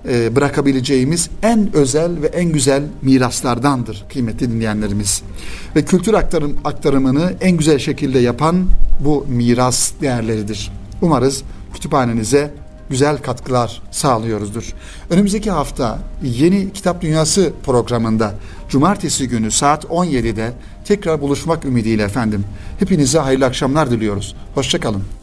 e, 0.09 0.37
bırakabileceğimiz 0.37 1.31
en 1.43 1.77
özel 1.77 2.23
ve 2.23 2.27
en 2.27 2.53
güzel 2.53 2.83
miraslardandır 3.03 4.05
kıymetli 4.13 4.51
dinleyenlerimiz. 4.51 5.23
Ve 5.77 5.85
kültür 5.85 6.15
aktarım, 6.15 6.57
aktarımını 6.65 7.33
en 7.41 7.57
güzel 7.57 7.79
şekilde 7.79 8.19
yapan 8.19 8.67
bu 9.01 9.27
miras 9.29 9.93
değerleridir. 10.01 10.71
Umarız 11.03 11.43
kütüphanenize 11.75 12.55
güzel 12.91 13.19
katkılar 13.19 13.83
sağlıyoruzdur. 13.91 14.75
Önümüzdeki 15.11 15.51
hafta 15.51 15.99
yeni 16.23 16.73
Kitap 16.73 17.03
Dünyası 17.03 17.53
programında 17.65 18.35
cumartesi 18.69 19.29
günü 19.29 19.51
saat 19.51 19.85
17'de 19.85 20.53
tekrar 20.85 21.21
buluşmak 21.21 21.65
ümidiyle 21.65 22.03
efendim. 22.03 22.45
Hepinize 22.79 23.19
hayırlı 23.19 23.47
akşamlar 23.47 23.91
diliyoruz. 23.91 24.37
Hoşçakalın. 24.55 25.18